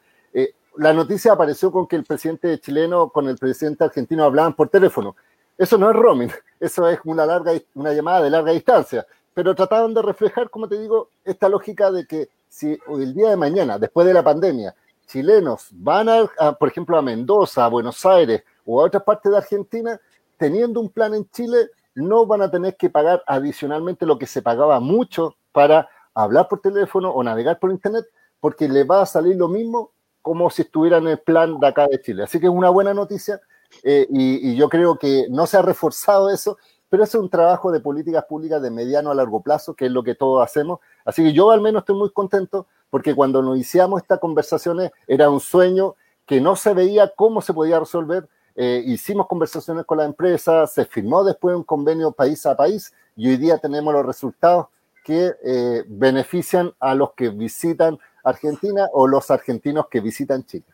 La 0.76 0.92
noticia 0.92 1.32
apareció 1.32 1.70
con 1.70 1.86
que 1.86 1.96
el 1.96 2.04
presidente 2.04 2.58
chileno 2.58 3.10
con 3.10 3.28
el 3.28 3.36
presidente 3.36 3.84
argentino 3.84 4.24
hablaban 4.24 4.54
por 4.54 4.68
teléfono. 4.68 5.16
Eso 5.58 5.76
no 5.76 5.90
es 5.90 5.96
roaming, 5.96 6.30
eso 6.60 6.88
es 6.88 6.98
una, 7.04 7.26
larga, 7.26 7.52
una 7.74 7.92
llamada 7.92 8.22
de 8.22 8.30
larga 8.30 8.52
distancia. 8.52 9.06
Pero 9.34 9.54
trataban 9.54 9.94
de 9.94 10.02
reflejar, 10.02 10.50
como 10.50 10.68
te 10.68 10.78
digo, 10.78 11.08
esta 11.24 11.48
lógica 11.48 11.90
de 11.90 12.06
que 12.06 12.28
si 12.48 12.78
el 12.88 13.14
día 13.14 13.30
de 13.30 13.36
mañana, 13.36 13.78
después 13.78 14.06
de 14.06 14.12
la 14.12 14.22
pandemia, 14.22 14.74
chilenos 15.06 15.68
van, 15.72 16.08
a, 16.08 16.52
por 16.52 16.68
ejemplo, 16.68 16.96
a 16.96 17.02
Mendoza, 17.02 17.64
a 17.64 17.68
Buenos 17.68 18.04
Aires 18.04 18.42
o 18.66 18.80
a 18.80 18.84
otras 18.84 19.02
partes 19.02 19.30
de 19.32 19.38
Argentina, 19.38 20.00
teniendo 20.36 20.80
un 20.80 20.90
plan 20.90 21.14
en 21.14 21.28
Chile, 21.30 21.70
no 21.94 22.26
van 22.26 22.42
a 22.42 22.50
tener 22.50 22.76
que 22.76 22.90
pagar 22.90 23.22
adicionalmente 23.26 24.06
lo 24.06 24.18
que 24.18 24.26
se 24.26 24.42
pagaba 24.42 24.80
mucho 24.80 25.36
para 25.52 25.88
hablar 26.14 26.48
por 26.48 26.60
teléfono 26.60 27.10
o 27.10 27.22
navegar 27.22 27.58
por 27.58 27.70
Internet, 27.70 28.06
porque 28.40 28.68
le 28.68 28.84
va 28.84 29.02
a 29.02 29.06
salir 29.06 29.36
lo 29.36 29.48
mismo 29.48 29.91
como 30.22 30.48
si 30.50 30.62
estuvieran 30.62 31.02
en 31.02 31.10
el 31.10 31.18
plan 31.18 31.58
de 31.58 31.66
acá 31.66 31.86
de 31.88 32.00
Chile. 32.00 32.22
Así 32.22 32.40
que 32.40 32.46
es 32.46 32.52
una 32.52 32.70
buena 32.70 32.94
noticia 32.94 33.40
eh, 33.82 34.06
y, 34.10 34.54
yo 34.56 34.68
creo 34.68 34.96
que 34.96 35.26
no 35.28 35.46
se 35.46 35.56
ha 35.56 35.62
reforzado 35.62 36.30
eso, 36.30 36.58
pero 36.88 37.04
es 37.04 37.14
un 37.14 37.28
trabajo 37.28 37.72
de 37.72 37.80
políticas 37.80 38.24
públicas 38.24 38.60
de 38.62 38.70
mediano 38.70 39.10
a 39.10 39.14
largo 39.14 39.42
plazo, 39.42 39.74
que 39.74 39.86
es 39.86 39.92
lo 39.92 40.02
que 40.02 40.14
todos 40.14 40.44
hacemos. 40.44 40.80
Así 41.04 41.22
que 41.22 41.32
yo 41.32 41.50
al 41.50 41.60
menos 41.60 41.82
estoy 41.82 41.96
muy 41.96 42.10
contento 42.10 42.66
porque 42.90 43.14
cuando 43.14 43.42
nos 43.42 43.56
iniciamos 43.56 44.02
estas 44.02 44.20
conversaciones 44.20 44.90
era 45.06 45.30
un 45.30 45.40
sueño 45.40 45.96
que 46.26 46.40
no 46.40 46.56
se 46.56 46.74
veía 46.74 47.12
cómo 47.16 47.40
se 47.40 47.54
podía 47.54 47.80
resolver. 47.80 48.28
Eh, 48.54 48.82
hicimos 48.86 49.26
conversaciones 49.26 49.86
con 49.86 49.98
la 49.98 50.04
empresa, 50.04 50.66
se 50.66 50.84
firmó 50.84 51.24
después 51.24 51.56
un 51.56 51.64
convenio 51.64 52.12
país 52.12 52.44
a 52.44 52.54
país 52.54 52.92
y 53.16 53.30
hoy 53.30 53.38
día 53.38 53.56
tenemos 53.58 53.94
los 53.94 54.04
resultados 54.04 54.66
que 55.04 55.34
eh, 55.42 55.84
benefician 55.88 56.72
a 56.78 56.94
los 56.94 57.12
que 57.14 57.30
visitan 57.30 57.98
Argentina 58.24 58.88
o 58.92 59.06
los 59.06 59.30
argentinos 59.30 59.86
que 59.90 60.00
visitan 60.00 60.44
Chile. 60.44 60.66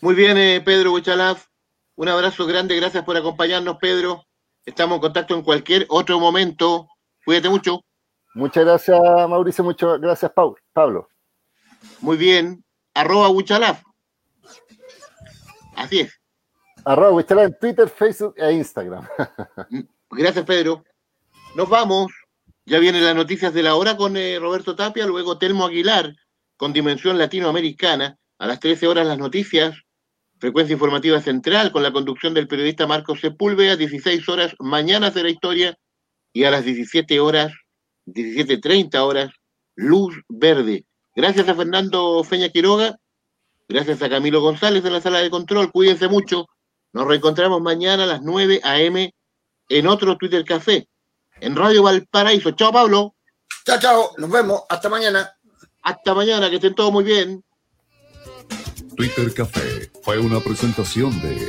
Muy 0.00 0.14
bien, 0.14 0.38
eh, 0.38 0.60
Pedro 0.64 0.92
Huichalaf. 0.92 1.46
Un 1.96 2.08
abrazo 2.08 2.46
grande, 2.46 2.76
gracias 2.76 3.04
por 3.04 3.16
acompañarnos, 3.16 3.76
Pedro. 3.78 4.24
Estamos 4.64 4.96
en 4.96 5.00
contacto 5.02 5.34
en 5.34 5.42
cualquier 5.42 5.86
otro 5.88 6.18
momento. 6.18 6.88
Cuídate 7.24 7.48
mucho. 7.48 7.84
Muchas 8.34 8.64
gracias, 8.64 9.00
Mauricio. 9.28 9.64
Muchas 9.64 10.00
gracias, 10.00 10.32
Pablo. 10.72 11.08
Muy 12.00 12.16
bien. 12.16 12.64
Arroba 12.94 13.28
Huichalaf. 13.28 13.82
Así 15.76 16.00
es. 16.00 16.20
Arroba 16.84 17.10
Huichalaf 17.12 17.46
en 17.46 17.58
Twitter, 17.58 17.88
Facebook 17.88 18.34
e 18.36 18.52
Instagram. 18.52 19.06
gracias, 20.10 20.44
Pedro. 20.44 20.84
Nos 21.54 21.68
vamos. 21.68 22.12
Ya 22.70 22.78
vienen 22.78 23.04
las 23.04 23.16
noticias 23.16 23.52
de 23.52 23.64
la 23.64 23.74
hora 23.74 23.96
con 23.96 24.16
eh, 24.16 24.38
Roberto 24.38 24.76
Tapia, 24.76 25.04
luego 25.04 25.38
Telmo 25.38 25.66
Aguilar 25.66 26.14
con 26.56 26.72
Dimensión 26.72 27.18
Latinoamericana. 27.18 28.16
A 28.38 28.46
las 28.46 28.60
13 28.60 28.86
horas 28.86 29.08
las 29.08 29.18
noticias 29.18 29.74
Frecuencia 30.38 30.74
Informativa 30.74 31.20
Central 31.20 31.72
con 31.72 31.82
la 31.82 31.92
conducción 31.92 32.32
del 32.32 32.46
periodista 32.46 32.86
Marcos 32.86 33.22
Sepúlveda, 33.22 33.74
16 33.74 34.28
horas, 34.28 34.54
Mañana 34.60 35.10
de 35.10 35.24
la 35.24 35.30
Historia, 35.30 35.76
y 36.32 36.44
a 36.44 36.52
las 36.52 36.64
17 36.64 37.18
horas, 37.18 37.52
17.30 38.06 39.00
horas, 39.00 39.30
Luz 39.74 40.14
Verde. 40.28 40.84
Gracias 41.16 41.48
a 41.48 41.56
Fernando 41.56 42.22
Feña 42.22 42.50
Quiroga, 42.50 42.94
gracias 43.68 44.00
a 44.00 44.08
Camilo 44.08 44.40
González 44.42 44.84
de 44.84 44.90
la 44.90 45.00
sala 45.00 45.18
de 45.18 45.30
control, 45.30 45.72
cuídense 45.72 46.06
mucho. 46.06 46.46
Nos 46.92 47.08
reencontramos 47.08 47.60
mañana 47.60 48.04
a 48.04 48.06
las 48.06 48.22
9 48.22 48.60
a.m. 48.62 49.12
en 49.70 49.86
otro 49.88 50.16
Twitter 50.16 50.44
Café, 50.44 50.86
en 51.40 51.56
Radio 51.56 51.82
Valparaíso. 51.82 52.52
Chao, 52.52 52.72
Pablo. 52.72 53.14
Chao, 53.64 53.78
chao. 53.78 54.10
Nos 54.18 54.30
vemos. 54.30 54.62
Hasta 54.68 54.88
mañana. 54.88 55.36
Hasta 55.82 56.14
mañana. 56.14 56.48
Que 56.48 56.56
estén 56.56 56.74
todos 56.74 56.92
muy 56.92 57.04
bien. 57.04 57.44
Twitter 58.96 59.32
Café 59.32 59.90
fue 60.02 60.18
una 60.18 60.40
presentación 60.40 61.20
de 61.22 61.48